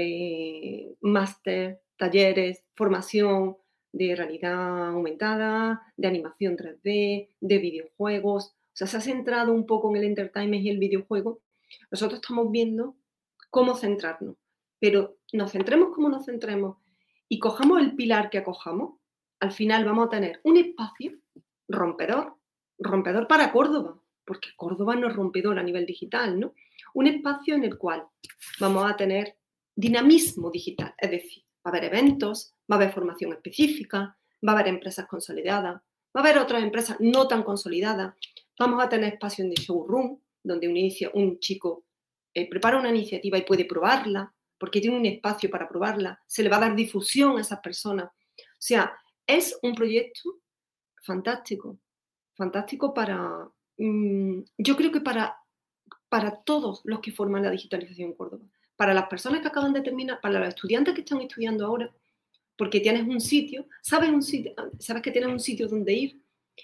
eh, 0.00 0.96
máster, 1.00 1.80
talleres, 1.96 2.64
formación 2.74 3.56
de 3.92 4.14
realidad 4.14 4.88
aumentada, 4.88 5.82
de 5.96 6.08
animación 6.08 6.56
3D, 6.56 7.28
de 7.40 7.58
videojuegos. 7.58 8.48
O 8.48 8.76
sea, 8.78 8.86
se 8.86 8.96
ha 8.96 9.00
centrado 9.00 9.52
un 9.52 9.66
poco 9.66 9.90
en 9.90 9.96
el 9.96 10.04
entertainment 10.04 10.64
y 10.64 10.70
el 10.70 10.78
videojuego. 10.78 11.40
Nosotros 11.90 12.20
estamos 12.20 12.50
viendo 12.50 12.96
cómo 13.50 13.74
centrarnos, 13.74 14.36
pero 14.78 15.16
nos 15.32 15.52
centremos 15.52 15.94
como 15.94 16.08
nos 16.08 16.26
centremos 16.26 16.76
y 17.28 17.38
cojamos 17.38 17.80
el 17.80 17.94
pilar 17.94 18.30
que 18.30 18.38
acojamos, 18.38 18.98
al 19.40 19.52
final 19.52 19.84
vamos 19.84 20.06
a 20.06 20.10
tener 20.10 20.40
un 20.44 20.56
espacio 20.56 21.12
rompedor, 21.68 22.36
rompedor 22.78 23.28
para 23.28 23.52
Córdoba, 23.52 24.00
porque 24.24 24.50
Córdoba 24.56 24.96
no 24.96 25.08
es 25.08 25.14
rompedor 25.14 25.58
a 25.58 25.62
nivel 25.62 25.86
digital, 25.86 26.38
¿no? 26.38 26.54
Un 26.94 27.06
espacio 27.06 27.54
en 27.54 27.64
el 27.64 27.78
cual 27.78 28.06
vamos 28.60 28.90
a 28.90 28.96
tener 28.96 29.37
dinamismo 29.78 30.50
digital, 30.50 30.92
es 30.98 31.10
decir, 31.10 31.44
va 31.64 31.70
a 31.70 31.76
haber 31.76 31.84
eventos, 31.84 32.52
va 32.70 32.74
a 32.74 32.78
haber 32.80 32.92
formación 32.92 33.32
específica, 33.32 34.18
va 34.46 34.52
a 34.52 34.54
haber 34.56 34.66
empresas 34.66 35.06
consolidadas, 35.06 35.74
va 35.74 35.80
a 36.14 36.18
haber 36.18 36.38
otras 36.38 36.64
empresas 36.64 36.96
no 36.98 37.28
tan 37.28 37.44
consolidadas, 37.44 38.12
vamos 38.58 38.82
a 38.82 38.88
tener 38.88 39.12
espacios 39.12 39.48
de 39.48 39.54
showroom, 39.54 40.18
donde 40.42 40.66
un, 40.66 41.22
un 41.22 41.38
chico 41.38 41.84
eh, 42.34 42.50
prepara 42.50 42.80
una 42.80 42.88
iniciativa 42.88 43.38
y 43.38 43.42
puede 43.42 43.66
probarla, 43.66 44.34
porque 44.58 44.80
tiene 44.80 44.96
un 44.96 45.06
espacio 45.06 45.48
para 45.48 45.68
probarla, 45.68 46.20
se 46.26 46.42
le 46.42 46.48
va 46.48 46.56
a 46.56 46.60
dar 46.60 46.74
difusión 46.74 47.38
a 47.38 47.42
esas 47.42 47.60
personas. 47.60 48.06
O 48.06 48.58
sea, 48.58 48.98
es 49.24 49.56
un 49.62 49.76
proyecto 49.76 50.40
fantástico, 51.04 51.78
fantástico 52.34 52.92
para, 52.92 53.48
mm, 53.76 54.40
yo 54.58 54.76
creo 54.76 54.90
que 54.90 55.02
para, 55.02 55.36
para 56.08 56.42
todos 56.42 56.80
los 56.82 56.98
que 56.98 57.12
forman 57.12 57.44
la 57.44 57.52
digitalización 57.52 58.10
en 58.10 58.16
Córdoba 58.16 58.44
para 58.78 58.94
las 58.94 59.08
personas 59.08 59.40
que 59.40 59.48
acaban 59.48 59.72
de 59.72 59.80
terminar, 59.80 60.20
para 60.20 60.38
los 60.38 60.48
estudiantes 60.50 60.94
que 60.94 61.00
están 61.00 61.20
estudiando 61.20 61.66
ahora, 61.66 61.92
porque 62.56 62.78
tienes 62.78 63.02
un 63.02 63.20
sitio, 63.20 63.66
sabes, 63.82 64.08
un 64.08 64.22
sitio, 64.22 64.54
sabes 64.78 65.02
que 65.02 65.10
tienes 65.10 65.30
un 65.30 65.40
sitio 65.40 65.66
donde 65.66 65.92
ir, 65.92 66.22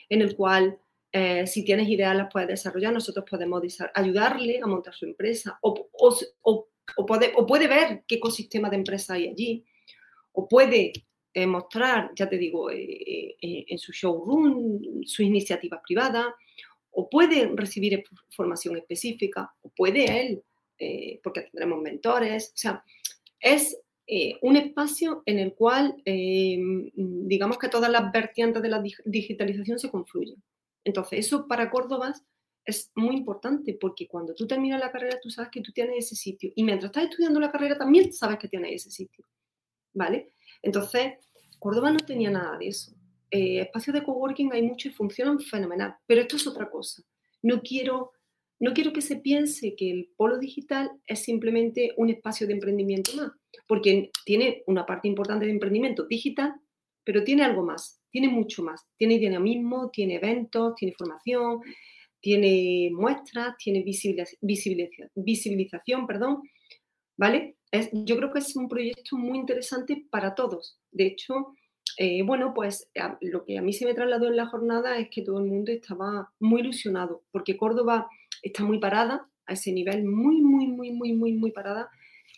en 0.09 0.23
el 0.23 0.37
cual 0.37 0.79
eh, 1.11 1.45
si 1.49 1.65
tienes 1.65 1.89
ideas 1.89 2.15
las 2.15 2.33
puedes 2.33 2.49
desarrollar, 2.49 2.93
nosotros 2.93 3.25
podemos 3.29 3.61
ayudarle 3.95 4.61
a 4.63 4.67
montar 4.69 4.95
su 4.95 5.07
empresa 5.07 5.59
o, 5.61 5.89
o, 5.91 6.67
puede, 7.05 7.67
ver 7.67 8.05
qué 8.07 8.15
ecosistema 8.15 8.71
de 8.71 8.77
empresa 8.77 9.15
hay 9.15 9.27
allí, 9.27 9.65
o 10.31 10.47
puede 10.47 10.93
eh, 11.33 11.47
mostrar, 11.49 12.13
ya 12.15 12.29
te 12.29 12.39
digo, 12.39 12.71
eh, 12.71 13.35
en 13.41 13.79
su 13.79 13.91
showroom 13.91 15.03
sus 15.05 15.27
iniciativas 15.27 15.81
privadas, 15.85 16.27
o 16.93 17.11
puede 17.11 17.51
recibir 17.57 18.05
formación 18.31 18.77
específica, 18.77 19.53
o 19.63 19.69
puede 19.71 20.21
él 20.21 20.45
eh, 20.79 21.21
porque 21.23 21.43
tendremos 21.43 21.81
mentores, 21.81 22.51
o 22.55 22.57
sea, 22.57 22.85
es 23.39 23.79
eh, 24.07 24.39
un 24.43 24.57
espacio 24.57 25.23
en 25.25 25.39
el 25.39 25.55
cual, 25.55 26.03
eh, 26.05 26.59
digamos 26.95 27.59
que 27.59 27.69
todas 27.69 27.91
las 27.91 28.11
vertientes 28.11 28.61
de 28.61 28.69
la 28.69 28.83
digitalización 29.05 29.79
se 29.79 29.91
confluyen. 29.91 30.43
Entonces, 30.83 31.27
eso 31.27 31.47
para 31.47 31.71
Córdoba 31.71 32.13
es 32.65 32.91
muy 32.95 33.17
importante 33.17 33.75
porque 33.75 34.09
cuando 34.09 34.35
tú 34.35 34.47
terminas 34.47 34.81
la 34.81 34.91
carrera, 34.91 35.19
tú 35.23 35.31
sabes 35.31 35.51
que 35.51 35.61
tú 35.61 35.71
tienes 35.73 36.07
ese 36.07 36.17
sitio. 36.17 36.51
Y 36.57 36.65
mientras 36.65 36.91
estás 36.91 37.05
estudiando 37.05 37.39
la 37.39 37.53
carrera, 37.53 37.79
también 37.79 38.13
sabes 38.13 38.39
que 38.39 38.49
tienes 38.49 38.73
ese 38.73 38.91
sitio. 38.91 39.25
¿Vale? 39.93 40.33
Entonces, 40.61 41.15
Córdoba 41.59 41.93
no 41.93 42.01
tenía 42.01 42.31
nada 42.31 42.59
de 42.59 42.69
eso. 42.69 42.93
espacios 43.31 43.95
de 43.95 44.03
coworking 44.03 44.53
hay 44.53 44.63
muchos 44.63 44.93
y 44.93 44.95
funcionan 44.95 45.39
fenomenal. 45.41 45.95
Pero 46.07 46.23
esto 46.23 46.37
es 46.37 46.47
otra 46.47 46.69
cosa. 46.69 47.03
No 47.43 47.61
quiero 47.63 48.14
no 48.65 48.73
quiero 48.73 48.95
que 48.95 49.03
se 49.03 49.17
piense 49.17 49.77
que 49.77 49.91
el 49.91 50.09
polo 50.17 50.39
digital 50.39 50.91
es 51.07 51.19
simplemente 51.19 51.93
un 51.99 52.09
espacio 52.09 52.47
de 52.47 52.55
emprendimiento 52.55 53.15
más, 53.15 53.31
porque 53.69 54.11
tiene 54.25 54.63
una 54.67 54.87
parte 54.87 55.07
importante 55.07 55.45
de 55.45 55.53
emprendimiento 55.53 56.07
digital, 56.07 56.55
pero 57.05 57.23
tiene 57.25 57.45
algo 57.45 57.63
más, 57.63 58.01
tiene 58.11 58.29
mucho 58.29 58.63
más. 58.63 58.87
Tiene 58.97 59.19
dinamismo, 59.19 59.91
tiene 59.91 60.15
eventos, 60.15 60.77
tiene 60.77 60.95
formación, 60.95 61.61
tiene 62.21 62.89
muestras, 62.91 63.55
tiene 63.59 63.85
visibilización, 65.21 66.07
perdón, 66.07 66.41
¿vale? 67.19 67.59
yo 67.93 68.17
creo 68.17 68.33
que 68.33 68.39
es 68.39 68.57
un 68.57 68.69
proyecto 68.69 69.19
muy 69.19 69.37
interesante 69.37 70.07
para 70.11 70.35
todos. 70.35 70.79
De 70.91 71.05
hecho, 71.07 71.55
eh, 71.99 72.23
bueno, 72.23 72.55
pues 72.55 72.89
lo 73.21 73.45
que 73.45 73.59
a 73.59 73.63
mí 73.63 73.75
se 73.75 73.85
me 73.85 73.93
trasladó 73.93 74.29
en 74.29 74.37
la 74.37 74.47
jornada 74.47 74.97
es 74.97 75.09
que 75.11 75.23
todo 75.23 75.39
el 75.41 75.51
mundo 75.51 75.71
estaba 75.71 76.33
muy 76.41 76.63
ilusionado, 76.63 77.25
porque 77.31 77.59
Córdoba 77.59 78.09
está 78.45 78.63
muy 78.63 78.79
parada, 78.79 79.29
a 79.47 79.53
ese 79.53 79.73
nivel 79.73 80.05
muy, 80.05 80.41
muy, 80.41 80.67
muy, 80.69 80.93
muy, 80.93 81.13
muy, 81.13 81.33
muy 81.33 81.51
parada. 81.51 81.91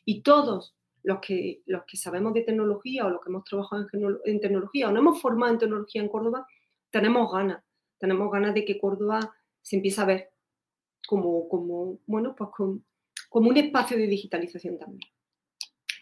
Y 0.04 0.22
todos 0.22 0.74
los 1.02 1.20
que, 1.20 1.62
los 1.66 1.84
que 1.84 1.96
sabemos 1.96 2.32
de 2.34 2.42
tecnología 2.42 3.06
o 3.06 3.10
los 3.10 3.20
que 3.20 3.30
hemos 3.30 3.44
trabajado 3.44 3.86
en, 4.24 4.40
tecnología 4.40 4.88
o 4.88 4.92
no 4.92 5.00
hemos 5.00 5.20
formado 5.20 5.52
en 5.52 5.58
tecnología 5.58 6.02
en 6.02 6.08
Córdoba, 6.08 6.46
tenemos 6.90 7.32
ganas, 7.32 7.62
tenemos 7.98 8.30
ganas 8.30 8.54
de 8.54 8.64
que 8.64 8.78
Córdoba 8.78 9.34
se 9.62 9.76
empiece 9.76 10.00
a 10.00 10.04
ver 10.04 10.30
como, 11.06 11.48
como 11.48 12.00
bueno, 12.06 12.34
pues 12.36 12.50
como, 12.56 12.80
como 13.28 13.50
un 13.50 13.56
espacio 13.56 13.96
de 13.96 14.06
digitalización 14.06 14.78
también. 14.78 15.00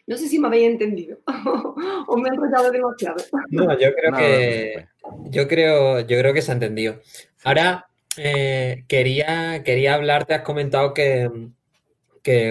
No 0.06 0.18
sé 0.18 0.28
si 0.28 0.38
me 0.38 0.48
habéis 0.48 0.66
entendido 0.66 1.18
o 2.06 2.16
me 2.18 2.28
he 2.28 2.32
enrollado 2.32 2.70
demasiado. 2.70 3.24
No, 3.50 3.78
yo 3.78 3.88
creo 3.94 4.12
que 4.12 4.88
yo 5.30 5.48
creo, 5.48 6.00
yo 6.00 6.18
creo 6.18 6.34
que 6.34 6.42
se 6.42 6.50
ha 6.50 6.54
entendido. 6.54 7.00
Ahora, 7.42 7.86
eh, 8.16 8.84
quería, 8.88 9.62
quería 9.64 9.94
hablarte, 9.94 10.34
has 10.34 10.42
comentado 10.42 10.94
que, 10.94 11.28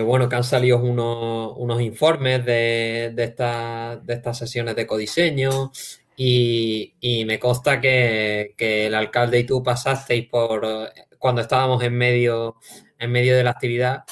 bueno, 0.01 0.29
que 0.29 0.35
han 0.35 0.43
salido 0.43 0.77
unos, 0.77 1.81
informes 1.81 2.45
de, 2.45 3.11
de, 3.13 3.23
estas 3.23 4.37
sesiones 4.37 4.75
de 4.75 4.87
codiseño 4.87 5.71
y, 6.15 6.93
me 7.25 7.39
consta 7.39 7.81
que, 7.81 8.53
el 8.57 8.95
alcalde 8.95 9.39
y 9.39 9.45
tú 9.45 9.63
pasasteis 9.63 10.27
por 10.29 10.91
cuando 11.17 11.41
estábamos 11.41 11.81
en 11.83 11.95
medio, 11.95 12.57
en 12.99 13.11
medio 13.11 13.35
de 13.35 13.43
la 13.43 13.51
actividad. 13.51 14.03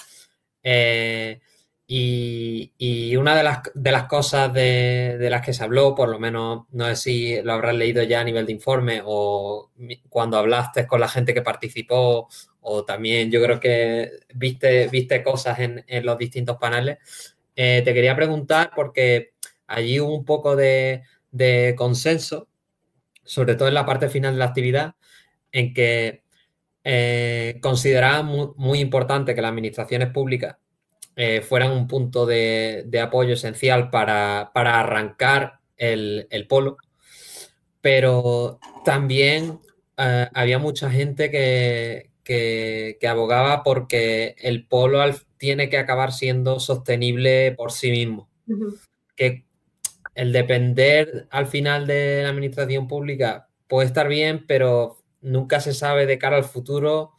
Eh, 0.64 1.42
y, 1.94 3.16
una 3.18 3.36
de 3.36 3.44
las, 3.44 3.60
de 3.74 3.92
las 3.92 4.06
cosas 4.06 4.54
de, 4.54 5.18
de, 5.20 5.30
las 5.30 5.46
que 5.46 5.52
se 5.52 5.64
habló, 5.64 5.94
por 5.94 6.08
lo 6.08 6.20
menos, 6.20 6.66
no 6.72 6.86
sé 6.86 6.96
si 6.96 7.42
lo 7.42 7.52
habrás 7.52 7.76
leído 7.76 8.02
ya 8.04 8.22
a 8.22 8.24
nivel 8.24 8.46
de 8.46 8.54
informe 8.54 9.02
o 9.04 9.72
cuando 10.08 10.38
hablaste 10.38 10.88
con 10.88 11.02
la 11.02 11.10
gente 11.10 11.34
que 11.34 11.42
participó 11.42 12.30
o 12.62 12.86
también 12.86 13.30
yo 13.30 13.44
creo 13.44 13.60
que 13.60 14.10
viste, 14.34 14.88
viste 14.88 15.22
cosas 15.22 15.60
en, 15.60 15.84
en 15.86 16.06
los 16.06 16.18
distintos 16.18 16.56
paneles, 16.58 17.36
eh, 17.58 17.82
te 17.84 17.94
quería 17.94 18.16
preguntar 18.16 18.72
porque 18.74 19.34
allí 19.68 20.00
hubo 20.00 20.16
un 20.16 20.26
poco 20.26 20.56
de, 20.56 21.04
de, 21.32 21.76
consenso, 21.78 22.48
sobre 23.26 23.56
todo 23.56 23.68
en 23.68 23.74
la 23.74 23.86
parte 23.86 24.08
final 24.08 24.34
de 24.34 24.40
la 24.40 24.46
actividad, 24.46 24.96
en 25.52 25.74
que 25.74 26.24
eh, 26.86 27.60
consideraban 27.62 28.28
muy, 28.28 28.48
muy 28.56 28.80
importante 28.80 29.36
que 29.36 29.42
las 29.42 29.52
administraciones 29.52 30.10
públicas 30.12 30.56
eh, 31.16 31.42
fueran 31.42 31.72
un 31.72 31.88
punto 31.88 32.26
de, 32.26 32.84
de 32.88 33.00
apoyo 33.00 33.34
esencial 33.34 33.90
para, 33.90 34.52
para 34.54 34.80
arrancar 34.80 35.60
el, 35.78 36.28
el, 36.30 36.48
polo, 36.48 36.78
pero 37.82 38.60
también 38.86 39.60
eh, 39.98 40.28
había 40.34 40.60
mucha 40.60 40.90
gente 40.90 41.30
que, 41.30 42.12
que, 42.24 42.98
que, 43.00 43.08
abogaba 43.08 43.64
porque 43.64 44.36
el 44.40 44.68
polo 44.68 45.02
al, 45.02 45.16
tiene 45.38 45.70
que 45.70 45.78
acabar 45.78 46.12
siendo 46.12 46.60
sostenible 46.60 47.52
por 47.54 47.72
sí 47.72 47.92
mismo. 47.92 48.30
Uh 48.48 48.54
-huh. 48.54 48.80
Que 49.16 49.46
el 50.16 50.32
depender 50.32 51.28
al 51.30 51.48
final 51.48 51.88
de 51.88 52.24
la 52.24 52.30
administración 52.30 52.88
pública 52.88 53.50
puede 53.68 53.88
estar 53.88 54.08
bien, 54.08 54.46
pero 54.48 54.98
nunca 55.22 55.60
se 55.60 55.74
sabe 55.74 56.06
de 56.06 56.18
cara 56.18 56.38
al 56.38 56.44
futuro 56.44 57.14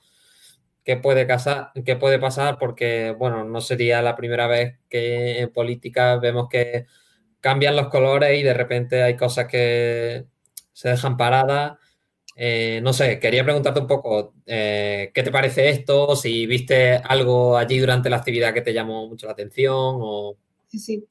qué 0.85 0.97
puede, 0.97 1.27
casar, 1.27 1.73
qué 1.85 1.97
puede 1.97 2.18
pasar 2.18 2.59
porque, 2.59 3.14
bueno, 3.18 3.45
no 3.45 3.61
sería 3.61 4.03
la 4.03 4.16
primera 4.16 4.47
vez 4.47 4.79
que 4.88 5.40
en 5.40 5.53
política 5.53 6.16
vemos 6.16 6.49
que 6.49 6.87
cambian 7.40 7.77
los 7.77 7.88
colores 7.88 8.38
y 8.38 8.42
de 8.42 8.55
repente 8.55 9.03
hay 9.03 9.16
cosas 9.16 9.47
que 9.47 10.27
se 10.73 10.88
dejan 10.88 11.16
paradas. 11.16 11.79
Eh, 12.35 12.81
no 12.83 12.92
sé, 12.92 13.18
quería 13.18 13.45
preguntarte 13.45 13.81
un 13.81 13.87
poco 13.87 14.35
eh, 14.47 15.11
qué 15.12 15.23
te 15.23 15.31
parece 15.31 15.68
esto, 15.68 16.16
si 16.16 16.47
viste 16.47 16.97
algo 16.97 17.57
allí 17.57 17.79
durante 17.79 18.09
la 18.09 18.16
actividad 18.16 18.55
que 18.55 18.62
te 18.62 18.73
llamó 18.73 19.07
mucho 19.07 19.27
la 19.27 19.33
atención 19.33 19.99
o... 20.01 20.37
Sí, 20.68 20.79
sí. 20.79 21.05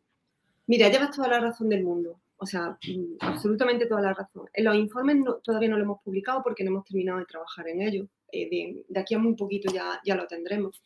Mira, 0.66 0.90
llevas 0.90 1.16
toda 1.16 1.28
la 1.28 1.40
razón 1.40 1.70
del 1.70 1.84
mundo. 1.84 2.20
O 2.38 2.46
sea, 2.48 2.76
absolutamente 3.20 3.86
toda 3.86 4.02
la 4.02 4.16
razón. 4.16 4.48
En 4.54 4.64
los 4.66 4.76
informes 4.76 5.18
todavía 5.44 5.70
no 5.70 5.78
lo 5.78 5.84
hemos 5.84 6.02
publicado 6.02 6.42
porque 6.42 6.64
no 6.64 6.72
hemos 6.72 6.86
terminado 6.86 7.20
de 7.20 7.26
trabajar 7.26 7.68
en 7.68 7.84
ello. 7.84 8.08
Eh, 8.32 8.84
de, 8.88 9.00
aquí 9.00 9.16
a 9.16 9.20
muy 9.20 9.36
poquito 9.36 9.72
ya, 9.74 10.00
ya 10.06 10.16
lo 10.16 10.28
tendremos. 10.28 10.82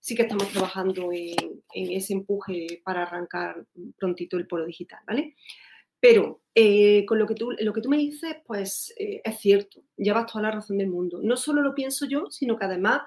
Sí 0.00 0.14
que 0.14 0.22
estamos 0.22 0.48
trabajando 0.48 1.10
en, 1.12 1.62
ese 1.72 2.12
empuje 2.12 2.80
para 2.84 3.02
arrancar 3.02 3.64
prontito 3.96 4.36
el 4.36 4.46
polo 4.46 4.66
digital, 4.66 5.00
¿vale? 5.06 5.36
Pero 6.00 6.42
eh, 6.54 7.04
con 7.06 7.18
lo 7.18 7.26
que, 7.26 7.34
tú, 7.34 7.52
lo 7.52 7.72
que 7.72 7.80
tú 7.80 7.88
me 7.88 7.96
dices, 7.96 8.36
pues 8.44 8.92
eh, 8.98 9.20
es 9.22 9.38
cierto, 9.38 9.84
llevas 9.96 10.26
toda 10.26 10.42
la 10.42 10.50
razón 10.50 10.78
del 10.78 10.88
mundo. 10.88 11.20
No 11.22 11.36
solo 11.36 11.62
lo 11.62 11.74
pienso 11.74 12.06
yo, 12.06 12.26
sino 12.30 12.58
que 12.58 12.64
además 12.64 13.02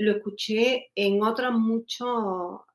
lo 0.00 0.12
escuché 0.12 0.86
en 0.94 1.22
otras 1.22 1.52
muchas 1.52 2.08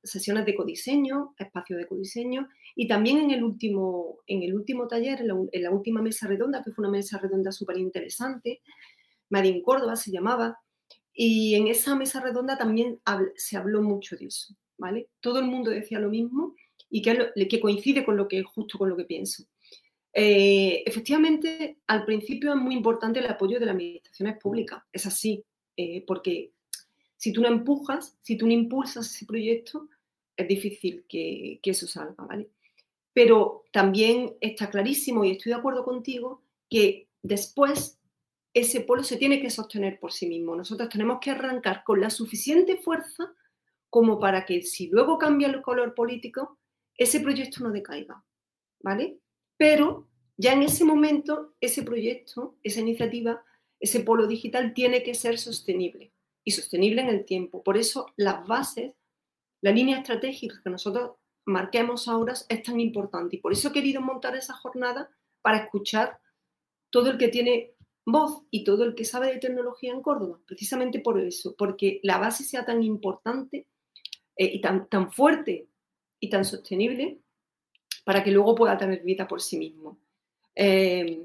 sesiones 0.04 0.46
de 0.46 0.54
codiseño, 0.54 1.34
espacios 1.40 1.80
de 1.80 1.88
codiseño, 1.88 2.48
y 2.76 2.88
también 2.88 3.18
en 3.18 3.32
el 3.32 3.44
último, 3.44 4.20
en 4.28 4.44
el 4.44 4.54
último 4.54 4.88
taller, 4.88 5.22
en 5.22 5.64
la 5.64 5.72
última 5.72 6.04
mesa 6.04 6.28
redonda, 6.28 6.62
que 6.64 6.70
fue 6.70 6.84
una 6.84 6.92
mesa 6.92 7.18
redonda 7.18 7.52
súper 7.52 7.80
interesante, 7.80 8.62
Madin 9.30 9.62
Córdoba 9.62 9.96
se 9.96 10.12
llamaba, 10.12 10.60
y 11.14 11.56
en 11.56 11.68
esa 11.68 11.96
mesa 11.96 12.20
redonda 12.20 12.58
también 12.58 13.00
se 13.36 13.56
habló 13.56 13.82
mucho 13.82 14.18
de 14.18 14.26
eso, 14.26 14.54
¿vale? 14.78 15.08
Todo 15.22 15.40
el 15.40 15.46
mundo 15.46 15.72
decía 15.72 16.00
lo 16.00 16.10
mismo 16.10 16.56
y 16.90 17.02
que, 17.02 17.32
que 17.50 17.60
coincide 17.62 18.04
con 18.04 18.18
lo 18.18 18.28
que 18.28 18.44
justo 18.44 18.78
con 18.78 18.90
lo 18.90 18.98
que 18.98 19.06
pienso. 19.06 19.46
Eh, 20.12 20.84
efectivamente, 20.86 21.80
al 21.88 22.06
principio 22.06 22.54
es 22.54 22.60
muy 22.60 22.76
importante 22.76 23.20
el 23.20 23.28
apoyo 23.28 23.60
de 23.60 23.66
las 23.66 23.76
administraciones 23.76 24.38
públicas, 24.40 24.84
es 24.92 25.06
así, 25.06 25.44
eh, 25.78 26.04
porque 26.06 26.52
si 27.16 27.32
tú 27.32 27.42
no 27.42 27.48
empujas, 27.48 28.18
si 28.22 28.38
tú 28.38 28.46
no 28.46 28.52
impulsas 28.52 29.14
ese 29.14 29.26
proyecto, 29.26 29.88
es 30.36 30.48
difícil 30.48 31.06
que, 31.08 31.60
que 31.64 31.72
eso 31.72 31.88
salga, 31.88 32.26
¿vale? 32.26 32.50
Pero 33.14 33.64
también 33.72 34.36
está 34.42 34.70
clarísimo, 34.70 35.24
y 35.24 35.32
estoy 35.32 35.52
de 35.52 35.60
acuerdo 35.60 35.86
contigo, 35.86 36.44
que 36.70 37.08
después 37.24 38.00
ese 38.56 38.82
polo 38.82 39.04
se 39.04 39.18
tiene 39.18 39.42
que 39.42 39.50
sostener 39.50 40.00
por 40.00 40.14
sí 40.14 40.28
mismo. 40.28 40.56
Nosotros 40.56 40.88
tenemos 40.88 41.20
que 41.20 41.30
arrancar 41.30 41.84
con 41.84 42.00
la 42.00 42.10
suficiente 42.10 42.78
fuerza 42.78 43.36
como 43.90 44.18
para 44.18 44.46
que 44.46 44.62
si 44.62 44.88
luego 44.88 45.18
cambia 45.18 45.50
el 45.50 45.62
color 45.62 45.94
político, 45.94 46.58
ese 46.98 47.20
proyecto 47.20 47.62
no 47.64 47.72
decaiga, 47.72 48.24
¿vale? 48.80 49.20
Pero 49.58 50.08
ya 50.38 50.54
en 50.54 50.64
ese 50.64 50.86
momento, 50.86 51.54
ese 51.60 51.84
proyecto, 51.84 52.58
esa 52.64 52.80
iniciativa, 52.80 53.44
ese 53.78 54.00
polo 54.00 54.26
digital 54.26 54.74
tiene 54.74 55.04
que 55.04 55.16
ser 55.16 55.38
sostenible 55.38 56.14
y 56.46 56.52
sostenible 56.52 57.02
en 57.02 57.10
el 57.10 57.26
tiempo. 57.26 57.62
Por 57.62 57.76
eso 57.76 58.14
las 58.16 58.48
bases, 58.48 58.94
la 59.62 59.72
línea 59.72 59.98
estratégica 59.98 60.62
que 60.64 60.70
nosotros 60.70 61.18
marquemos 61.46 62.08
ahora 62.08 62.34
es 62.48 62.64
tan 62.64 62.80
importante 62.80 63.36
y 63.36 63.40
por 63.40 63.52
eso 63.52 63.68
he 63.68 63.74
querido 63.74 64.02
montar 64.02 64.34
esa 64.38 64.54
jornada 64.54 65.10
para 65.42 65.58
escuchar 65.58 66.22
todo 66.90 67.12
el 67.12 67.18
que 67.18 67.28
tiene 67.28 67.75
voz 68.06 68.44
y 68.52 68.64
todo 68.64 68.84
el 68.84 68.96
que 68.96 69.06
sabe 69.06 69.32
de 69.32 69.40
tecnología 69.40 69.92
en 69.92 70.02
Córdoba, 70.02 70.40
precisamente 70.46 71.00
por 71.00 71.20
eso, 71.20 71.56
porque 71.58 72.00
la 72.04 72.18
base 72.18 72.44
sea 72.44 72.64
tan 72.64 72.84
importante 72.84 73.68
eh, 74.38 74.52
y 74.54 74.62
tan, 74.62 74.88
tan 74.88 75.12
fuerte 75.12 75.68
y 76.20 76.30
tan 76.30 76.46
sostenible 76.46 77.20
para 78.04 78.24
que 78.24 78.32
luego 78.32 78.56
pueda 78.56 78.78
tener 78.78 79.02
vida 79.04 79.28
por 79.28 79.42
sí 79.42 79.58
mismo. 79.58 80.00
Eh, 80.54 81.20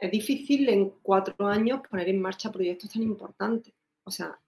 es 0.00 0.10
difícil 0.10 0.68
en 0.68 0.90
cuatro 1.02 1.46
años 1.46 1.80
poner 1.88 2.08
en 2.08 2.20
marcha 2.20 2.52
proyectos 2.52 2.90
tan 2.90 3.02
importantes, 3.02 3.72
o 4.04 4.10
sea, 4.10 4.38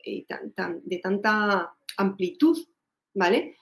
tan, 0.54 0.82
de 0.84 0.98
tanta 0.98 1.74
amplitud, 1.96 2.58
¿vale? 3.14 3.56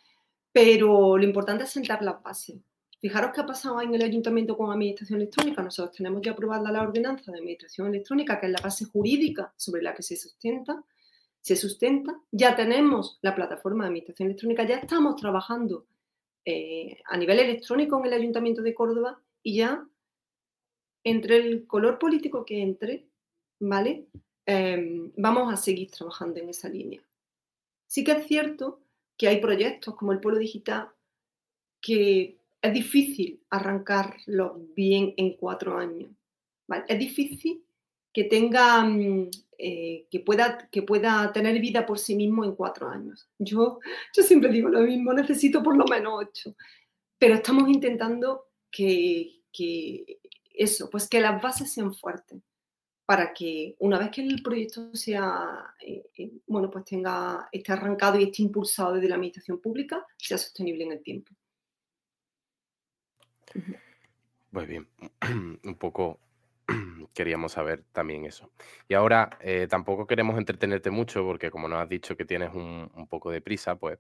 Pero 0.51 1.17
lo 1.17 1.25
importante 1.25 1.65
es 1.65 1.71
sentar 1.71 2.03
las 2.03 2.21
bases. 2.23 2.57
Fijaros 2.99 3.31
qué 3.35 3.43
ha 3.43 3.47
pasado 3.47 3.81
en 3.83 3.95
el 3.95 4.03
ayuntamiento 4.03 4.57
con 4.57 4.71
administración 4.71 5.21
electrónica. 5.21 5.63
Nosotros 5.63 5.97
tenemos 5.97 6.23
ya 6.23 6.33
aprobada 6.33 6.73
la 6.73 6.83
ordenanza 6.83 7.31
de 7.31 7.39
administración 7.39 7.89
electrónica, 7.89 8.41
que 8.41 8.47
es 8.47 8.53
la 8.53 8.63
base 8.63 8.87
jurídica 8.87 9.53
sobre 9.57 9.83
la 9.83 9.95
que 9.95 10.03
se 10.03 10.17
sustenta. 10.17 10.83
Se 11.41 11.57
sustenta. 11.57 12.19
Ya 12.33 12.57
tenemos 12.57 13.19
la 13.23 13.35
plataforma 13.35 13.85
de 13.85 13.89
administración 13.89 14.29
electrónica, 14.29 14.67
ya 14.67 14.77
estamos 14.77 15.17
trabajando 15.17 15.87
eh, 16.45 17.01
a 17.05 17.17
nivel 17.17 17.39
electrónico 17.39 17.99
en 17.99 18.07
el 18.07 18.13
ayuntamiento 18.15 18.63
de 18.63 18.75
Córdoba 18.75 19.21
y 19.43 19.57
ya 19.57 19.87
entre 21.05 21.37
el 21.37 21.67
color 21.67 21.99
político 21.99 22.45
que 22.45 22.63
entre, 22.63 23.07
¿vale? 23.61 24.09
Eh, 24.47 25.11
vamos 25.17 25.53
a 25.53 25.57
seguir 25.57 25.91
trabajando 25.91 26.41
en 26.41 26.49
esa 26.49 26.69
línea. 26.69 27.03
Sí 27.87 28.05
que 28.05 28.13
es 28.13 28.27
cierto 28.27 28.81
que 29.17 29.29
hay 29.29 29.41
proyectos 29.41 29.95
como 29.95 30.13
el 30.13 30.21
Polo 30.21 30.39
Digital 30.39 30.89
que 31.81 32.36
es 32.63 32.73
difícil 32.73 33.43
arrancarlo 33.51 34.61
bien 34.75 35.15
en 35.17 35.37
cuatro 35.37 35.79
años. 35.79 36.11
Es 36.89 36.99
difícil 36.99 37.65
que 38.13 38.25
tenga, 38.25 38.83
mm, 38.85 39.31
eh, 39.59 40.07
que, 40.11 40.21
pueda, 40.21 40.69
que 40.71 40.83
pueda 40.83 41.33
tener 41.33 41.61
vida 41.61 41.87
por 41.87 41.99
sí 41.99 42.15
mismo 42.15 42.45
en 42.45 42.55
cuatro 42.55 42.89
años. 42.89 43.29
Yo, 43.39 43.79
yo 44.15 44.23
siempre 44.23 44.51
digo 44.51 44.69
lo 44.69 44.81
mismo, 44.81 45.13
necesito 45.13 45.63
por 45.63 45.77
lo 45.77 45.85
menos 45.85 46.15
ocho. 46.17 46.57
Pero 47.19 47.35
estamos 47.35 47.69
intentando 47.69 48.47
que, 48.71 49.43
que 49.53 50.21
eso, 50.55 50.91
pues 50.91 51.09
que 51.09 51.21
las 51.21 51.41
bases 51.41 51.73
sean 51.73 51.95
fuertes 51.95 52.43
para 53.07 53.33
que 53.33 53.77
una 53.79 53.99
vez 53.99 54.11
que 54.11 54.21
el 54.23 54.43
proyecto 54.43 54.95
sea, 54.95 55.75
eh, 55.81 56.11
eh, 56.19 56.33
bueno, 56.49 56.69
pues 56.71 56.85
tenga, 56.85 57.49
esté 57.53 57.73
arrancado 57.73 58.19
y 58.19 58.25
esté 58.25 58.43
impulsado 58.43 58.95
desde 58.95 59.09
la 59.09 59.15
administración 59.15 59.61
pública, 59.61 60.05
sea 60.19 60.37
sostenible 60.37 60.85
en 60.85 60.93
el 60.93 61.03
tiempo. 61.03 61.33
Muy 64.51 64.67
bien, 64.67 64.89
un 65.65 65.75
poco 65.79 66.19
queríamos 67.15 67.53
saber 67.53 67.85
también 67.93 68.25
eso. 68.25 68.51
Y 68.89 68.95
ahora 68.95 69.31
eh, 69.41 69.67
tampoco 69.69 70.07
queremos 70.07 70.39
entretenerte 70.39 70.91
mucho 70.91 71.25
porque 71.25 71.51
como 71.51 71.69
nos 71.69 71.81
has 71.81 71.89
dicho 71.89 72.17
que 72.17 72.25
tienes 72.25 72.55
un, 72.55 72.91
un 72.95 73.07
poco 73.09 73.31
de 73.31 73.41
prisa, 73.41 73.77
pues 73.77 73.99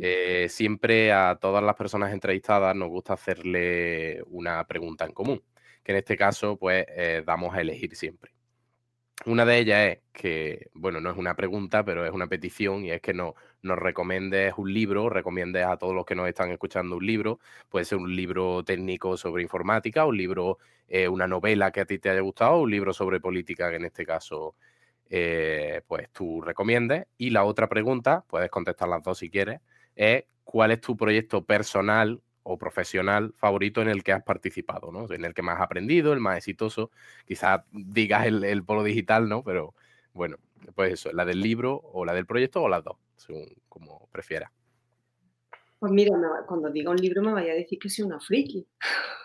eh, 0.00 0.46
siempre 0.48 1.12
a 1.12 1.38
todas 1.40 1.62
las 1.62 1.76
personas 1.76 2.12
entrevistadas 2.12 2.74
nos 2.74 2.88
gusta 2.88 3.14
hacerle 3.14 4.22
una 4.26 4.66
pregunta 4.66 5.04
en 5.04 5.12
común, 5.12 5.42
que 5.82 5.92
en 5.92 5.98
este 5.98 6.16
caso 6.16 6.56
pues 6.56 6.84
eh, 6.88 7.22
damos 7.24 7.54
a 7.54 7.60
elegir 7.60 7.94
siempre. 7.96 8.32
Una 9.26 9.44
de 9.44 9.58
ellas 9.58 9.78
es 9.92 9.98
que, 10.12 10.70
bueno, 10.72 11.00
no 11.00 11.10
es 11.10 11.16
una 11.18 11.34
pregunta, 11.36 11.84
pero 11.84 12.06
es 12.06 12.12
una 12.12 12.26
petición 12.26 12.84
y 12.86 12.90
es 12.90 13.02
que 13.02 13.12
no, 13.12 13.34
nos 13.62 13.78
recomiendes 13.78 14.54
un 14.56 14.72
libro, 14.72 15.10
recomiendes 15.10 15.66
a 15.66 15.76
todos 15.76 15.94
los 15.94 16.06
que 16.06 16.14
nos 16.14 16.26
están 16.26 16.50
escuchando 16.50 16.96
un 16.96 17.06
libro, 17.06 17.38
puede 17.68 17.84
ser 17.84 17.98
un 17.98 18.16
libro 18.16 18.64
técnico 18.64 19.18
sobre 19.18 19.42
informática, 19.42 20.06
un 20.06 20.16
libro, 20.16 20.58
eh, 20.88 21.06
una 21.06 21.26
novela 21.26 21.70
que 21.70 21.80
a 21.80 21.84
ti 21.84 21.98
te 21.98 22.08
haya 22.08 22.20
gustado, 22.20 22.60
un 22.60 22.70
libro 22.70 22.94
sobre 22.94 23.20
política 23.20 23.68
que 23.68 23.76
en 23.76 23.84
este 23.84 24.06
caso 24.06 24.54
eh, 25.10 25.82
pues 25.86 26.10
tú 26.10 26.40
recomiendes. 26.40 27.06
Y 27.18 27.30
la 27.30 27.44
otra 27.44 27.68
pregunta, 27.68 28.24
puedes 28.26 28.50
contestar 28.50 28.88
las 28.88 29.02
dos 29.02 29.18
si 29.18 29.28
quieres, 29.28 29.60
es 29.96 30.24
cuál 30.44 30.70
es 30.70 30.80
tu 30.80 30.96
proyecto 30.96 31.44
personal 31.44 32.22
o 32.42 32.58
profesional 32.58 33.32
favorito 33.36 33.82
en 33.82 33.88
el 33.88 34.02
que 34.02 34.12
has 34.12 34.22
participado, 34.22 34.90
¿no? 34.92 35.10
En 35.12 35.24
el 35.24 35.34
que 35.34 35.42
más 35.42 35.56
has 35.56 35.62
aprendido, 35.62 36.12
el 36.12 36.20
más 36.20 36.38
exitoso. 36.38 36.90
Quizás 37.26 37.62
digas 37.72 38.26
el, 38.26 38.44
el 38.44 38.64
polo 38.64 38.82
digital, 38.82 39.28
¿no? 39.28 39.42
Pero 39.42 39.74
bueno, 40.12 40.36
pues 40.74 40.94
eso, 40.94 41.12
la 41.12 41.24
del 41.24 41.40
libro 41.40 41.80
o 41.92 42.04
la 42.04 42.14
del 42.14 42.26
proyecto 42.26 42.62
o 42.62 42.68
las 42.68 42.84
dos, 42.84 42.96
según 43.16 43.46
como 43.68 44.08
prefieras. 44.12 44.50
Pues 45.78 45.92
mira, 45.92 46.14
cuando 46.46 46.68
diga 46.68 46.90
un 46.90 46.98
libro 46.98 47.22
me 47.22 47.32
vaya 47.32 47.52
a 47.52 47.56
decir 47.56 47.78
que 47.78 47.88
soy 47.88 48.04
una 48.04 48.20
friki. 48.20 48.66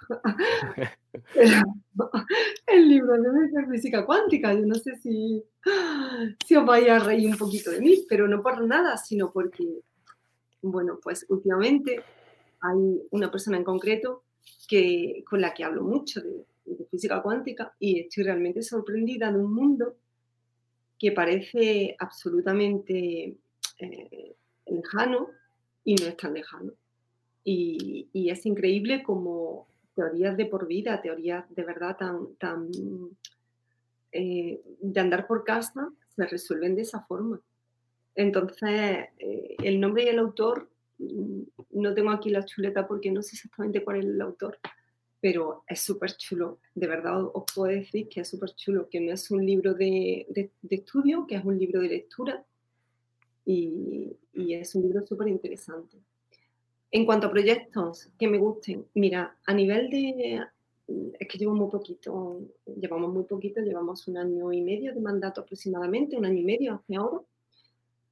el 2.68 2.88
libro 2.88 3.18
de 3.18 3.68
física 3.70 4.06
cuántica, 4.06 4.54
yo 4.54 4.66
no 4.66 4.76
sé 4.76 4.96
si, 4.98 5.44
si 6.46 6.56
os 6.56 6.66
vais 6.66 6.90
a 6.90 7.00
reír 7.00 7.30
un 7.30 7.38
poquito 7.38 7.72
de 7.72 7.82
mí, 7.82 8.06
pero 8.08 8.28
no 8.30 8.42
por 8.42 8.66
nada, 8.66 8.96
sino 8.96 9.34
porque, 9.34 9.82
bueno, 10.62 10.98
pues 11.04 11.26
últimamente 11.28 12.02
hay 12.66 13.02
una 13.12 13.32
persona 13.32 13.58
en 13.58 13.64
concreto 13.64 14.24
que, 14.68 15.24
con 15.30 15.42
la 15.42 15.54
que 15.54 15.64
hablo 15.64 15.84
mucho 15.84 16.22
de, 16.22 16.46
física 16.90 17.22
cuántica 17.22 17.76
y 17.80 18.00
estoy 18.00 18.24
realmente 18.24 18.64
sorprendida 18.64 19.32
de 19.32 19.38
un 19.38 19.54
mundo 19.54 19.98
que 20.98 21.12
parece 21.12 21.96
absolutamente 22.00 23.36
eh, 23.80 24.36
lejano 24.66 25.30
y 25.84 25.96
no 25.96 26.08
es 26.08 26.18
tan 26.18 26.34
lejano. 26.34 26.74
Y, 27.44 28.10
es 28.14 28.46
increíble 28.48 29.04
como 29.04 29.68
teorías 29.94 30.36
de 30.36 30.48
por 30.48 30.68
vida, 30.68 31.02
teorías 31.02 31.46
de 31.56 31.64
verdad 31.64 31.96
tan, 31.98 32.36
tan 32.36 32.72
eh, 34.12 34.62
de 34.82 35.00
andar 35.00 35.28
por 35.28 35.44
casa, 35.44 35.92
se 36.16 36.26
resuelven 36.26 36.76
de 36.76 36.82
esa 36.82 37.02
forma. 37.02 37.40
Entonces, 38.16 39.10
eh, 39.20 39.56
el 39.64 39.80
nombre 39.80 40.06
y 40.06 40.08
el 40.08 40.20
autor, 40.20 40.70
no 40.98 41.94
tengo 41.94 42.12
aquí 42.12 42.30
la 42.30 42.46
chuleta 42.46 42.88
porque 42.88 43.12
no 43.12 43.22
sé 43.22 43.36
exactamente 43.36 43.84
cuál 43.84 44.00
es 44.00 44.06
el 44.06 44.22
autor, 44.22 44.60
pero 45.20 45.64
es 45.68 45.82
súper 45.82 46.16
chulo. 46.16 46.60
De 46.74 46.88
verdad 46.88 47.24
os 47.34 47.44
puedo 47.54 47.72
decir 47.72 48.08
que 48.08 48.22
es 48.22 48.30
súper 48.30 48.54
chulo, 48.56 48.90
que 48.90 49.00
no 49.00 49.12
es 49.12 49.32
un 49.32 49.46
libro 49.46 49.74
de, 49.74 50.26
de, 50.30 50.76
estudio, 50.76 51.26
que 51.28 51.36
es 51.36 51.44
un 51.44 51.58
libro 51.58 51.82
de 51.82 51.90
lectura 51.90 52.46
y, 53.46 54.16
y 54.34 54.54
es 54.54 54.76
un 54.76 54.84
libro 54.84 55.06
súper 55.06 55.28
interesante. 55.28 55.98
En 56.92 57.06
cuanto 57.06 57.28
a 57.28 57.32
proyectos 57.32 58.10
que 58.18 58.28
me 58.28 58.38
gusten, 58.38 58.86
mira, 58.94 59.36
a 59.46 59.54
nivel 59.54 59.90
de... 59.90 60.46
Es 61.20 61.28
que 61.28 61.38
llevo 61.40 61.56
muy 61.56 61.70
poquito, 61.72 62.42
llevamos 62.80 63.12
muy 63.12 63.24
poquito, 63.24 63.60
llevamos 63.60 64.08
un 64.08 64.18
año 64.18 64.54
y 64.54 64.62
medio 64.62 64.94
de 64.94 65.02
mandato 65.02 65.42
aproximadamente, 65.42 66.16
un 66.16 66.26
año 66.26 66.40
y 66.40 66.46
medio 66.46 66.76
hace 66.76 66.96
ahora. 66.96 67.22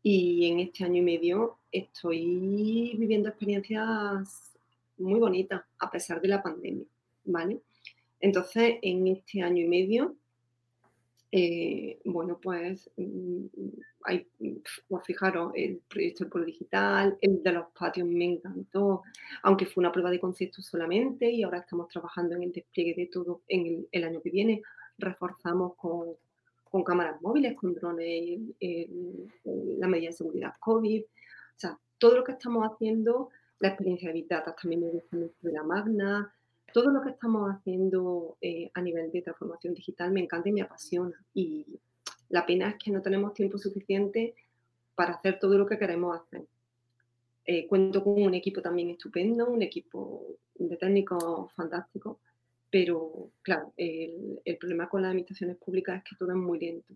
Y 0.03 0.51
en 0.51 0.59
este 0.59 0.83
año 0.83 0.97
y 0.97 1.01
medio 1.01 1.57
estoy 1.71 2.95
viviendo 2.97 3.29
experiencias 3.29 4.53
muy 4.97 5.19
bonitas 5.19 5.63
a 5.79 5.89
pesar 5.89 6.21
de 6.21 6.27
la 6.27 6.43
pandemia, 6.43 6.85
¿vale? 7.25 7.61
Entonces, 8.19 8.75
en 8.81 9.07
este 9.07 9.41
año 9.41 9.63
y 9.63 9.67
medio 9.67 10.15
eh, 11.35 11.99
bueno, 12.05 12.39
pues, 12.39 12.91
mm, 12.95 13.47
hay, 14.03 14.27
pues 14.87 15.03
fijaros, 15.03 15.51
el 15.55 15.81
proyecto 15.89 16.23
del 16.23 16.31
Polo 16.31 16.45
Digital, 16.45 17.17
el 17.21 17.41
de 17.41 17.51
los 17.53 17.71
patios 17.71 18.07
me 18.07 18.25
encantó, 18.25 19.01
aunque 19.41 19.65
fue 19.65 19.81
una 19.81 19.91
prueba 19.91 20.11
de 20.11 20.19
concepto 20.19 20.61
solamente 20.61 21.31
y 21.31 21.41
ahora 21.41 21.57
estamos 21.57 21.87
trabajando 21.87 22.35
en 22.35 22.43
el 22.43 22.51
despliegue 22.51 22.93
de 22.95 23.07
todo 23.07 23.41
en 23.47 23.87
el, 23.91 24.03
año 24.03 24.21
que 24.21 24.29
viene. 24.29 24.61
Reforzamos 24.99 25.75
con, 25.75 26.09
con 26.73 26.83
cámaras 26.83 27.21
móviles, 27.21 27.55
con 27.55 27.75
drones, 27.75 28.39
la 29.43 29.87
medida 29.87 30.09
de 30.09 30.17
seguridad 30.17 30.53
COVID. 30.59 31.03
O 31.03 31.55
sea, 31.55 31.77
todo 31.99 32.15
lo 32.15 32.23
que 32.23 32.31
estamos 32.31 32.67
haciendo, 32.67 33.29
la 33.59 33.67
experiencia 33.67 34.07
de 34.07 34.13
Big 34.15 34.27
Data 34.27 34.55
también 34.59 34.81
me 34.81 34.89
gusta 34.89 35.15
mucho 35.15 35.35
de 35.41 35.51
la 35.51 35.61
Magna, 35.61 36.33
todo 36.73 36.89
lo 36.89 37.03
que 37.03 37.11
estamos 37.11 37.47
haciendo 37.51 38.37
eh, 38.41 38.71
a 38.73 38.81
nivel 38.81 39.11
de 39.11 39.21
transformación 39.21 39.75
digital 39.75 40.11
me 40.11 40.21
encanta 40.21 40.49
y 40.49 40.51
me 40.51 40.63
apasiona. 40.63 41.23
Y 41.35 41.79
la 42.29 42.43
pena 42.43 42.69
es 42.69 42.75
que 42.83 42.89
no 42.89 43.03
tenemos 43.03 43.35
tiempo 43.35 43.59
suficiente 43.59 44.33
para 44.95 45.13
hacer 45.13 45.37
todo 45.37 45.59
lo 45.59 45.67
que 45.67 45.77
queremos 45.77 46.19
hacer. 46.19 46.43
Eh, 47.45 47.67
cuento 47.67 48.03
con 48.03 48.19
un 48.19 48.33
equipo 48.33 48.63
también 48.63 48.89
estupendo, 48.89 49.45
un 49.45 49.61
equipo 49.61 50.25
de 50.55 50.75
técnicos 50.75 51.53
fantástico, 51.53 52.19
pero 52.73 53.29
claro, 53.43 53.71
el, 53.77 54.41
problema 54.59 54.89
con 54.89 55.03
las 55.03 55.09
administraciones 55.09 55.57
públicas 55.57 55.97
es 55.97 56.03
que 56.09 56.15
todo 56.15 56.31
es 56.31 56.37
muy 56.37 56.59
lento. 56.59 56.91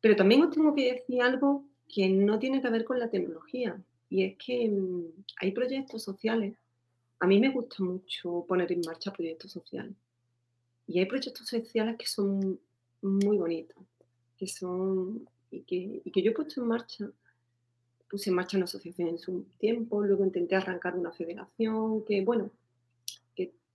Pero 0.00 0.14
también 0.14 0.42
os 0.44 0.54
tengo 0.54 0.72
que 0.72 0.92
decir 0.92 1.20
algo 1.20 1.64
que 1.92 2.08
no 2.08 2.38
tiene 2.38 2.62
que 2.62 2.70
ver 2.70 2.84
con 2.84 3.00
la 3.00 3.10
tecnología, 3.10 3.76
y 4.08 4.22
es 4.22 4.36
que 4.36 4.68
mm, 4.68 5.24
hay 5.40 5.50
proyectos 5.50 6.04
sociales 6.04 6.54
a 7.18 7.26
mí 7.26 7.40
me 7.40 7.50
gusta 7.50 7.82
mucho 7.82 8.44
poner 8.46 8.70
en 8.70 8.82
marcha 8.86 9.12
proyectos 9.12 9.50
sociales. 9.50 9.96
Y 10.86 11.00
hay 11.00 11.06
proyectos 11.06 11.48
sociales 11.48 11.96
que 11.98 12.06
son 12.06 12.60
muy 13.02 13.36
bonitos, 13.36 13.82
que 14.38 14.46
son 14.46 15.28
y 15.50 15.62
que, 15.62 16.02
y 16.04 16.10
que 16.12 16.22
yo 16.22 16.30
he 16.30 16.34
puesto 16.34 16.60
en 16.60 16.68
marcha. 16.68 17.10
Puse 18.08 18.30
en 18.30 18.36
marcha 18.36 18.56
una 18.56 18.66
asociación 18.66 19.08
en 19.08 19.18
su 19.18 19.44
tiempo, 19.58 20.04
luego 20.04 20.24
intenté 20.24 20.54
arrancar 20.54 20.96
una 20.96 21.10
federación, 21.10 22.04
que 22.04 22.22
bueno, 22.22 22.52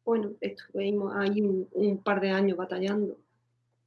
bueno, 0.05 0.33
estuvimos 0.41 1.13
ahí 1.15 1.41
un, 1.41 2.01
par 2.03 2.19
de 2.19 2.29
años 2.29 2.57
batallando 2.57 3.17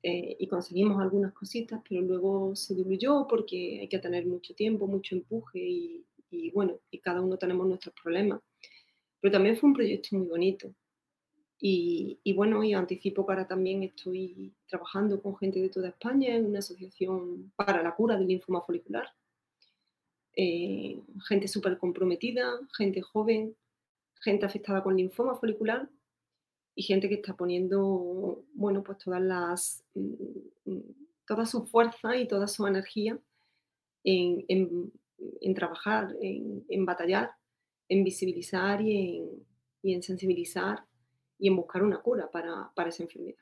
eh, 0.02 0.36
y 0.38 0.46
conseguimos 0.46 1.00
algunas 1.00 1.32
cositas, 1.32 1.80
pero 1.86 2.00
luego 2.00 2.56
se 2.56 2.74
diluyó 2.74 3.26
porque 3.28 3.80
hay 3.80 3.88
que 3.88 3.98
tener 3.98 4.26
mucho 4.26 4.54
tiempo, 4.54 4.86
mucho 4.86 5.14
empuje 5.14 5.58
y, 5.58 6.50
bueno, 6.52 6.78
y 6.90 6.98
cada 6.98 7.20
uno 7.20 7.36
tenemos 7.36 7.66
nuestros 7.66 7.94
problemas. 8.02 8.40
Pero 9.20 9.32
también 9.32 9.56
fue 9.56 9.68
un 9.68 9.74
proyecto 9.74 10.16
muy 10.16 10.26
bonito. 10.26 10.72
Y, 11.58 12.32
bueno, 12.34 12.62
y 12.62 12.74
anticipo 12.74 13.24
que 13.26 13.32
ahora 13.32 13.48
también 13.48 13.82
estoy 13.82 14.52
trabajando 14.68 15.20
con 15.22 15.36
gente 15.36 15.60
de 15.60 15.70
toda 15.70 15.88
España 15.88 16.36
en 16.36 16.46
una 16.46 16.58
asociación 16.58 17.52
para 17.56 17.82
la 17.82 17.94
cura 17.94 18.16
del 18.16 18.28
linfoma 18.28 18.60
folicular. 18.62 19.08
Eh, 20.34 21.00
gente 21.26 21.48
súper 21.48 21.78
comprometida, 21.78 22.60
gente 22.76 23.00
joven, 23.00 23.56
gente 24.20 24.44
afectada 24.44 24.82
con 24.82 24.96
linfoma 24.96 25.34
folicular 25.36 25.88
y 26.76 26.82
gente 26.84 27.08
que 27.08 27.16
está 27.16 27.34
poniendo, 27.34 28.44
bueno, 28.54 28.84
pues 28.84 28.98
todas 28.98 29.22
las, 29.22 29.84
mm, 29.94 30.70
mm, 30.70 30.94
toda 31.26 31.46
su 31.46 31.66
fuerza 31.66 32.16
y 32.16 32.28
toda 32.28 32.46
su 32.46 32.66
energía 32.66 33.18
en, 34.04 34.44
en, 35.40 35.54
trabajar, 35.54 36.14
en, 36.20 36.64
en 36.68 36.86
batallar 36.86 37.30
en 37.88 38.04
visibilizar 38.04 38.80
y 38.82 39.22
en, 39.82 40.02
sensibilizar 40.02 40.84
y 41.38 41.48
en 41.48 41.56
buscar 41.56 41.82
una 41.82 42.00
cura 42.00 42.30
para, 42.30 42.72
esa 42.86 43.04
enfermedad. 43.04 43.38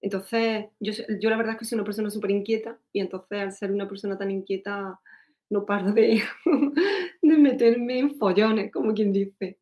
Entonces, 0.00 0.66
yo, 0.78 0.92
yo, 1.20 1.30
la 1.30 1.36
verdad 1.36 1.54
es 1.54 1.58
que 1.58 1.64
soy 1.64 1.76
una 1.76 1.84
persona 1.84 2.10
súper 2.10 2.30
inquieta 2.30 2.78
y 2.92 3.00
entonces 3.00 3.40
al 3.40 3.52
ser 3.52 3.72
una 3.72 3.88
persona 3.88 4.16
tan 4.16 4.30
inquieta 4.30 5.00
no 5.48 5.64
paro 5.64 5.92
de, 5.92 6.22
de 7.22 7.38
meterme 7.38 7.98
en 7.98 8.16
follones, 8.16 8.72
como 8.72 8.94
quien 8.94 9.12
dice. 9.12 9.58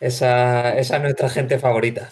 Esa, 0.00 0.76
esa, 0.76 0.96
es 0.96 1.02
nuestra 1.02 1.28
gente 1.28 1.58
favorita. 1.58 2.10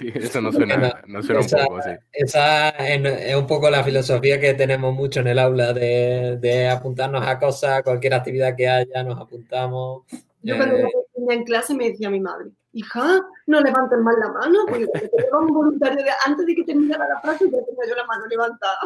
eso 0.00 0.40
no 0.40 0.50
suena, 0.52 1.02
no 1.06 1.22
suena 1.22 1.40
un 1.40 1.48
poco 1.48 1.78
así. 1.78 1.90
Esa 2.12 2.70
es, 2.70 3.36
un 3.36 3.46
poco 3.46 3.70
la 3.70 3.84
filosofía 3.84 4.40
que 4.40 4.54
tenemos 4.54 4.94
mucho 4.94 5.20
en 5.20 5.28
el 5.28 5.38
aula, 5.38 5.72
de, 5.72 6.38
de 6.40 6.68
apuntarnos 6.68 7.26
a 7.26 7.38
cosas, 7.38 7.82
cualquier 7.82 8.14
actividad 8.14 8.56
que 8.56 8.68
haya, 8.68 9.02
nos 9.04 9.20
apuntamos. 9.20 10.02
Yo 10.42 10.56
cuando 10.56 10.76
eh... 10.76 10.90
en 11.28 11.44
clase 11.44 11.74
me 11.74 11.90
decía 11.90 12.10
mi 12.10 12.20
madre, 12.20 12.50
hija, 12.72 13.20
no 13.46 13.60
levantes 13.60 13.98
más 13.98 14.16
la 14.18 14.32
mano, 14.32 14.58
porque 14.68 14.86
te 14.86 15.10
un 15.36 15.46
voluntario 15.48 16.04
de, 16.04 16.10
antes 16.26 16.46
de 16.46 16.54
que 16.54 16.64
terminara 16.64 17.08
la 17.08 17.20
frase 17.20 17.44
ya 17.44 17.64
tenía 17.64 17.88
yo 17.88 17.94
la 17.94 18.06
mano 18.06 18.26
levantada. 18.26 18.78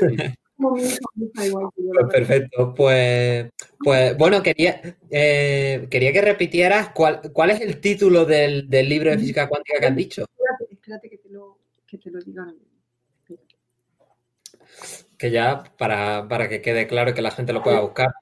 Pues 0.58 0.98
perfecto, 2.10 2.72
pues, 2.74 3.52
pues 3.78 4.16
bueno, 4.16 4.42
quería, 4.42 4.80
eh, 5.10 5.86
quería 5.90 6.12
que 6.12 6.22
repitieras 6.22 6.90
cuál, 6.90 7.20
cuál 7.32 7.50
es 7.50 7.60
el 7.60 7.78
título 7.80 8.24
del, 8.24 8.68
del, 8.70 8.88
libro 8.88 9.10
de 9.10 9.18
física 9.18 9.48
cuántica 9.48 9.78
que 9.78 9.86
has 9.86 9.96
dicho. 9.96 10.22
Espérate, 10.22 10.74
espérate 10.74 11.10
que 11.10 11.18
te 11.18 11.28
lo, 11.28 11.58
que 11.86 11.98
te 11.98 12.10
lo 12.10 12.20
diga. 12.20 12.46
Que 15.18 15.30
ya, 15.30 15.62
para, 15.76 16.26
para, 16.28 16.48
que 16.48 16.62
quede 16.62 16.86
claro 16.86 17.12
que 17.12 17.22
la 17.22 17.30
gente 17.30 17.52
lo 17.52 17.62
pueda 17.62 17.80
buscar. 17.80 18.12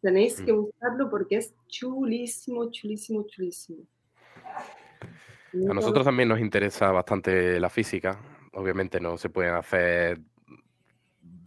Tenéis 0.00 0.40
que 0.40 0.52
buscarlo 0.52 1.10
porque 1.10 1.36
es 1.36 1.54
chulísimo, 1.66 2.70
chulísimo, 2.70 3.24
chulísimo. 3.26 3.84
A 5.68 5.74
nosotros 5.74 6.04
también 6.04 6.28
nos 6.28 6.40
interesa 6.40 6.92
bastante 6.92 7.58
la 7.58 7.68
física. 7.68 8.20
Obviamente 8.52 9.00
no 9.00 9.16
se 9.16 9.28
pueden 9.28 9.54
hacer 9.54 10.20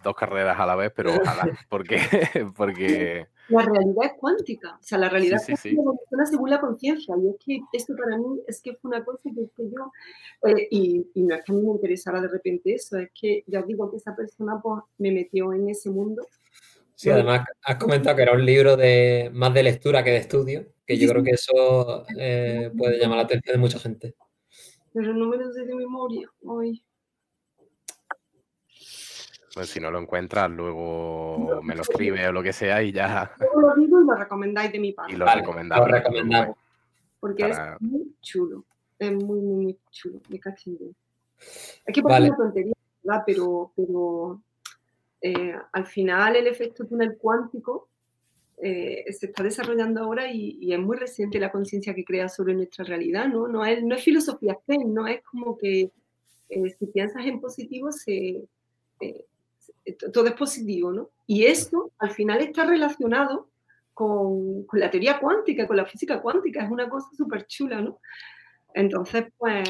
dos 0.04 0.16
carreras 0.16 0.60
a 0.60 0.66
la 0.66 0.76
vez, 0.76 0.92
pero 0.96 1.16
ojalá, 1.16 1.44
porque, 1.70 1.98
porque... 2.58 3.28
La 3.50 3.62
realidad 3.62 4.06
es 4.06 4.14
cuántica, 4.20 4.78
o 4.80 4.84
sea, 4.84 4.98
la 4.98 5.10
realidad 5.10 5.40
es 5.40 5.46
cuántica 5.46 5.84
funciona 5.84 6.26
según 6.26 6.50
la 6.50 6.62
conciencia, 6.62 7.16
y 7.22 7.30
es 7.30 7.36
que 7.44 7.60
esto 7.74 7.94
para 7.96 8.18
mí 8.18 8.42
es 8.48 8.62
que 8.62 8.76
fue 8.76 8.90
una 8.90 9.04
cosa 9.04 9.22
que, 9.24 9.50
que 9.56 9.64
yo, 9.70 9.92
eh, 10.50 10.68
y, 10.72 11.08
y, 11.14 11.24
no 11.24 11.36
es 11.36 11.44
que 11.44 11.52
a 11.52 11.56
mí 11.56 11.62
me 11.62 11.72
interesara 11.72 12.22
de 12.22 12.28
repente 12.28 12.74
eso, 12.74 12.98
es 12.98 13.10
que 13.14 13.44
ya 13.48 13.62
os 13.62 13.68
digo 13.68 13.90
que 13.90 13.98
esa 13.98 14.16
persona 14.16 14.60
pues, 14.62 14.84
me 14.98 15.12
metió 15.12 15.54
en 15.54 15.70
ese 15.70 15.90
mundo 15.90 16.28
Sí, 16.96 17.10
además 17.10 17.46
has 17.64 17.76
comentado 17.76 18.16
que 18.16 18.22
era 18.22 18.34
un 18.34 18.46
libro 18.46 18.78
de 18.78 19.30
más 19.34 19.54
de 19.54 19.64
lectura 19.64 20.04
que 20.04 20.12
de 20.12 20.18
estudio, 20.18 20.68
que 20.86 20.98
yo 20.98 21.10
creo 21.10 21.22
que 21.22 21.32
eso 21.32 22.06
eh, 22.18 22.72
puede 22.78 22.98
llamar 22.98 23.18
la 23.18 23.24
atención 23.24 23.56
de 23.56 23.60
mucha 23.60 23.80
gente. 23.80 24.16
Pero 24.94 25.14
no 25.14 25.28
me 25.28 25.38
lo 25.38 25.52
sé 25.52 25.66
de 25.66 25.76
memoria 25.76 26.30
hoy. 26.44 26.84
Pues 29.54 29.70
si 29.70 29.80
no 29.80 29.92
lo 29.92 30.00
encuentras, 30.00 30.50
luego 30.50 31.62
me 31.62 31.76
lo 31.76 31.84
escribe 31.84 32.28
o 32.28 32.32
lo 32.32 32.42
que 32.42 32.54
sea 32.54 32.82
y 32.82 32.92
ya. 32.92 33.32
Yo 33.40 33.60
lo 33.60 33.76
digo 33.76 34.02
y 34.02 34.06
lo 34.06 34.16
recomendáis 34.16 34.72
de 34.72 34.80
mi 34.80 34.92
parte. 34.94 35.14
Y 35.14 35.16
lo 35.18 35.26
Vale, 35.26 35.42
recomendamos. 35.42 35.88
lo 35.88 35.94
recomendamos. 35.96 36.58
Porque 37.20 37.44
para- 37.44 37.76
es 37.76 37.82
muy 37.82 38.16
chulo. 38.22 38.66
Es 38.98 39.12
muy, 39.14 39.40
muy, 39.42 39.64
muy 39.66 39.78
chulo. 39.92 40.20
Me 40.30 40.40
cachindeo. 40.40 40.90
Es 41.86 41.94
que 41.94 42.02
parece 42.02 42.22
Vale. 42.22 42.28
una 42.30 42.38
tontería, 42.38 42.74
¿verdad? 43.04 43.24
Pero, 43.28 43.72
pero 43.76 44.42
eh, 45.22 45.56
al 45.72 45.86
final 45.86 46.36
el 46.36 46.48
efecto 46.48 46.86
túnel 46.88 47.18
cuántico 47.18 47.90
eh, 48.58 49.06
se 49.12 49.28
está 49.28 49.44
desarrollando 49.44 50.02
ahora 50.02 50.32
y, 50.32 50.58
y 50.62 50.74
es 50.74 50.80
muy 50.80 50.96
reciente 50.98 51.40
la 51.40 51.52
conciencia 51.52 51.94
que 51.94 52.06
crea 52.06 52.30
sobre 52.30 52.56
nuestra 52.56 52.86
realidad, 52.86 53.28
¿no? 53.28 53.48
No 53.48 53.66
es, 53.66 53.84
no 53.84 53.94
es 53.96 54.04
filosofía 54.04 54.58
zen, 54.66 54.94
no 54.94 55.06
es 55.08 55.22
como 55.24 55.58
que 55.58 55.92
eh, 56.50 56.70
si 56.80 56.86
piensas 56.88 57.26
en 57.26 57.42
positivo 57.42 57.92
se, 57.92 58.14
eh, 58.14 58.46
se- 58.46 58.63
todo 60.14 60.28
es 60.28 60.34
positivo, 60.34 60.92
¿no? 60.92 61.10
Y 61.28 61.46
esto 61.46 61.92
al 62.00 62.12
final 62.12 62.42
está 62.42 62.66
relacionado 62.66 63.50
con, 63.94 64.66
con 64.66 64.80
la 64.80 64.90
teoría 64.90 65.20
cuántica, 65.20 65.68
con 65.68 65.78
la 65.78 65.86
física 65.86 66.22
cuántica, 66.22 66.64
es 66.64 66.72
una 66.72 66.90
cosa 66.90 67.08
súper 67.16 67.46
chula, 67.48 67.82
¿no? 67.82 68.00
Entonces, 68.74 69.26
pues, 69.38 69.70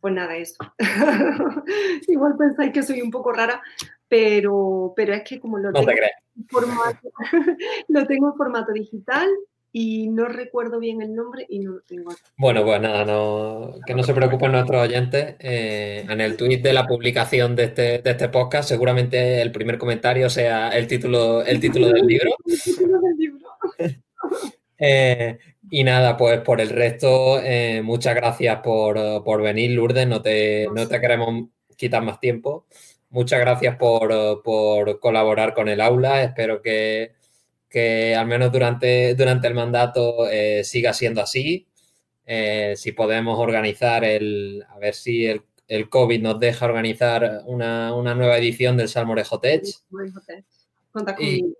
pues 0.00 0.14
nada, 0.14 0.36
eso. 0.36 0.56
Igual 2.08 2.36
pensáis 2.36 2.72
que 2.72 2.82
soy 2.82 3.02
un 3.02 3.10
poco 3.10 3.32
rara, 3.32 3.62
pero, 4.08 4.92
pero 4.96 5.14
es 5.14 5.22
que 5.22 5.38
como 5.40 5.58
lo 5.58 5.70
No 5.70 5.74
tengo, 5.80 5.86
te 5.86 5.96
creas. 5.96 6.12
en 6.36 6.48
formato, 6.48 7.12
lo 7.88 8.06
tengo 8.06 8.28
en 8.28 8.36
formato 8.36 8.72
digital 8.72 9.28
y 9.72 10.08
no 10.08 10.26
recuerdo 10.26 10.78
bien 10.78 11.00
el 11.00 11.14
nombre 11.14 11.46
y 11.48 11.60
no 11.60 11.72
lo 11.72 11.80
tengo. 11.80 12.12
Bueno, 12.36 12.62
pues 12.62 12.80
nada, 12.80 13.06
no, 13.06 13.74
que 13.86 13.94
no 13.94 14.02
se 14.02 14.12
preocupen 14.12 14.52
nuestros 14.52 14.82
oyentes. 14.82 15.36
eh, 15.38 16.04
en 16.08 16.20
el 16.20 16.36
tweet 16.36 16.58
de 16.58 16.74
la 16.74 16.86
publicación 16.86 17.56
de 17.56 17.64
este, 17.64 17.98
de 18.00 18.10
este 18.10 18.28
podcast, 18.28 18.68
seguramente 18.68 19.40
el 19.40 19.50
primer 19.50 19.78
comentario 19.78 20.28
sea 20.28 20.68
el 20.70 20.86
título, 20.86 21.42
el 21.42 21.58
título 21.58 21.88
del 21.88 22.06
libro. 22.06 22.36
El 22.46 22.60
título 22.62 23.00
del 23.00 23.16
libro. 23.16 23.48
Eh, 24.84 25.38
y 25.70 25.84
nada, 25.84 26.16
pues 26.16 26.40
por 26.40 26.60
el 26.60 26.68
resto, 26.68 27.40
eh, 27.40 27.82
muchas 27.84 28.16
gracias 28.16 28.58
por, 28.64 29.22
por 29.22 29.40
venir, 29.40 29.70
Lourdes. 29.70 30.08
No 30.08 30.20
te, 30.20 30.66
no 30.74 30.88
te 30.88 31.00
queremos 31.00 31.50
quitar 31.76 32.02
más 32.02 32.18
tiempo. 32.18 32.66
Muchas 33.10 33.38
gracias 33.38 33.76
por, 33.76 34.42
por 34.42 34.98
colaborar 34.98 35.54
con 35.54 35.68
el 35.68 35.80
aula. 35.80 36.24
Espero 36.24 36.62
que, 36.62 37.12
que 37.72 38.14
al 38.14 38.26
menos 38.26 38.52
durante, 38.52 39.14
durante 39.14 39.48
el 39.48 39.54
mandato 39.54 40.28
eh, 40.28 40.62
siga 40.62 40.92
siendo 40.92 41.22
así. 41.22 41.66
Eh, 42.26 42.74
si 42.76 42.92
podemos 42.92 43.38
organizar 43.38 44.04
el, 44.04 44.64
a 44.68 44.78
ver 44.78 44.94
si 44.94 45.26
el, 45.26 45.42
el 45.66 45.88
COVID 45.88 46.20
nos 46.20 46.38
deja 46.38 46.66
organizar 46.66 47.42
una, 47.46 47.94
una 47.94 48.14
nueva 48.14 48.36
edición 48.36 48.76
del 48.76 48.88
Salmorejo 48.88 49.40
Tech. 49.40 49.64
Cuenta 50.92 51.16
Y-. 51.18 51.54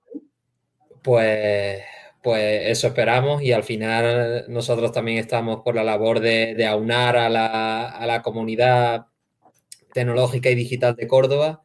Pues, 1.02 1.82
pues 2.22 2.70
eso 2.70 2.88
esperamos 2.88 3.42
y 3.42 3.52
al 3.52 3.64
final 3.64 4.44
nosotros 4.48 4.92
también 4.92 5.18
estamos 5.18 5.62
por 5.64 5.74
la 5.74 5.82
labor 5.82 6.20
de, 6.20 6.54
de 6.54 6.66
aunar 6.66 7.16
a 7.16 7.28
la, 7.28 7.88
a 7.88 8.06
la 8.06 8.22
comunidad 8.22 9.06
tecnológica 9.92 10.50
y 10.50 10.54
digital 10.54 10.94
de 10.94 11.08
Córdoba 11.08 11.62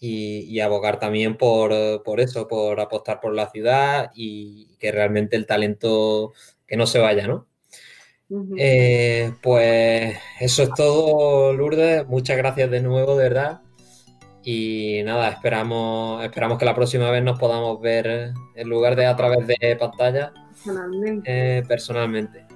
y, 0.00 0.40
y 0.44 0.60
abogar 0.60 0.98
también 0.98 1.36
por, 1.36 2.02
por 2.02 2.20
eso, 2.20 2.46
por 2.48 2.80
apostar 2.80 3.20
por 3.20 3.34
la 3.34 3.50
ciudad 3.50 4.10
y 4.14 4.76
que 4.78 4.92
realmente 4.92 5.36
el 5.36 5.46
talento 5.46 6.32
que 6.66 6.76
no 6.76 6.86
se 6.86 6.98
vaya, 6.98 7.26
¿no? 7.26 7.46
Eh, 8.58 9.32
pues 9.42 10.16
eso 10.38 10.62
es 10.62 10.70
todo, 10.74 11.52
Lourdes. 11.54 12.06
Muchas 12.06 12.36
gracias 12.36 12.70
de 12.70 12.82
nuevo, 12.82 13.16
de 13.16 13.24
verdad. 13.24 13.60
Y 14.44 15.02
nada, 15.04 15.30
esperamos, 15.30 16.24
esperamos 16.24 16.58
que 16.58 16.64
la 16.64 16.74
próxima 16.74 17.10
vez 17.10 17.22
nos 17.22 17.38
podamos 17.38 17.80
ver 17.80 18.32
en 18.54 18.68
lugar 18.68 18.96
de 18.96 19.06
a 19.06 19.16
través 19.16 19.46
de 19.46 19.76
pantalla 19.76 20.32
Personalmente. 20.52 21.58
eh, 21.58 21.62
personalmente. 21.66 22.47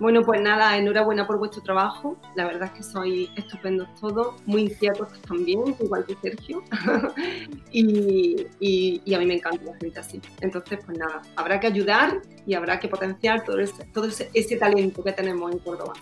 Bueno, 0.00 0.22
pues 0.22 0.40
nada, 0.40 0.76
enhorabuena 0.78 1.26
por 1.26 1.38
vuestro 1.38 1.62
trabajo. 1.62 2.16
La 2.34 2.46
verdad 2.46 2.64
es 2.64 2.70
que 2.72 2.82
sois 2.82 3.28
estupendos 3.36 3.86
todos, 4.00 4.34
muy 4.46 4.62
inquietos 4.62 5.08
también, 5.28 5.62
igual 5.78 6.04
que 6.06 6.16
Sergio. 6.22 6.62
y, 7.70 8.46
y- 8.60 9.02
y 9.04 9.14
a 9.14 9.18
mí 9.18 9.26
me 9.26 9.34
encanta 9.34 9.62
la 9.64 9.76
gente 9.76 10.00
así. 10.00 10.20
Entonces, 10.40 10.78
pues 10.84 10.98
nada, 10.98 11.22
habrá 11.36 11.60
que 11.60 11.66
ayudar 11.66 12.20
y 12.46 12.54
habrá 12.54 12.80
que 12.80 12.88
potenciar 12.88 13.44
todo 13.44 13.60
ese, 13.60 13.84
todo 13.92 14.06
ese, 14.06 14.30
ese 14.34 14.56
talento 14.56 15.04
que 15.04 15.12
tenemos 15.12 15.52
en 15.52 15.58
Córdoba. 15.58 15.92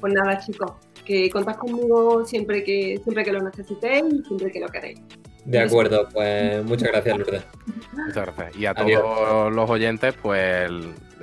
Pues 0.00 0.12
nada, 0.12 0.38
chicos, 0.38 0.72
que 1.04 1.30
contad 1.30 1.56
conmigo 1.56 2.24
siempre 2.24 2.64
que, 2.64 2.98
siempre 3.02 3.24
que 3.24 3.32
lo 3.32 3.42
necesitéis 3.42 4.04
y 4.12 4.24
siempre 4.24 4.50
que 4.50 4.60
lo 4.60 4.68
queréis. 4.68 5.00
De 5.44 5.60
acuerdo, 5.60 6.08
pues 6.12 6.64
muchas 6.64 6.88
gracias, 6.90 7.18
Lourdes. 7.18 7.44
Muchas 7.92 8.26
gracias. 8.34 8.56
Y 8.56 8.64
a 8.66 8.70
Adiós. 8.70 9.02
todos 9.02 9.52
los 9.52 9.68
oyentes, 9.68 10.14
pues 10.22 10.70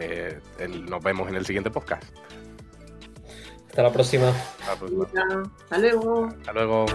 eh, 0.02 0.40
el- 0.60 0.86
nos 0.86 1.04
vemos 1.04 1.30
en 1.30 1.36
el 1.36 1.46
siguiente 1.46 1.70
podcast. 1.70 2.04
Hasta 3.70 3.84
la 3.84 3.92
próxima. 3.94 4.30
Hasta 4.30 4.74
la 4.74 4.80
próxima. 4.80 5.52
Hasta 5.64 5.78
luego. 5.78 6.26
Hasta 6.28 6.54
luego. 6.54 6.86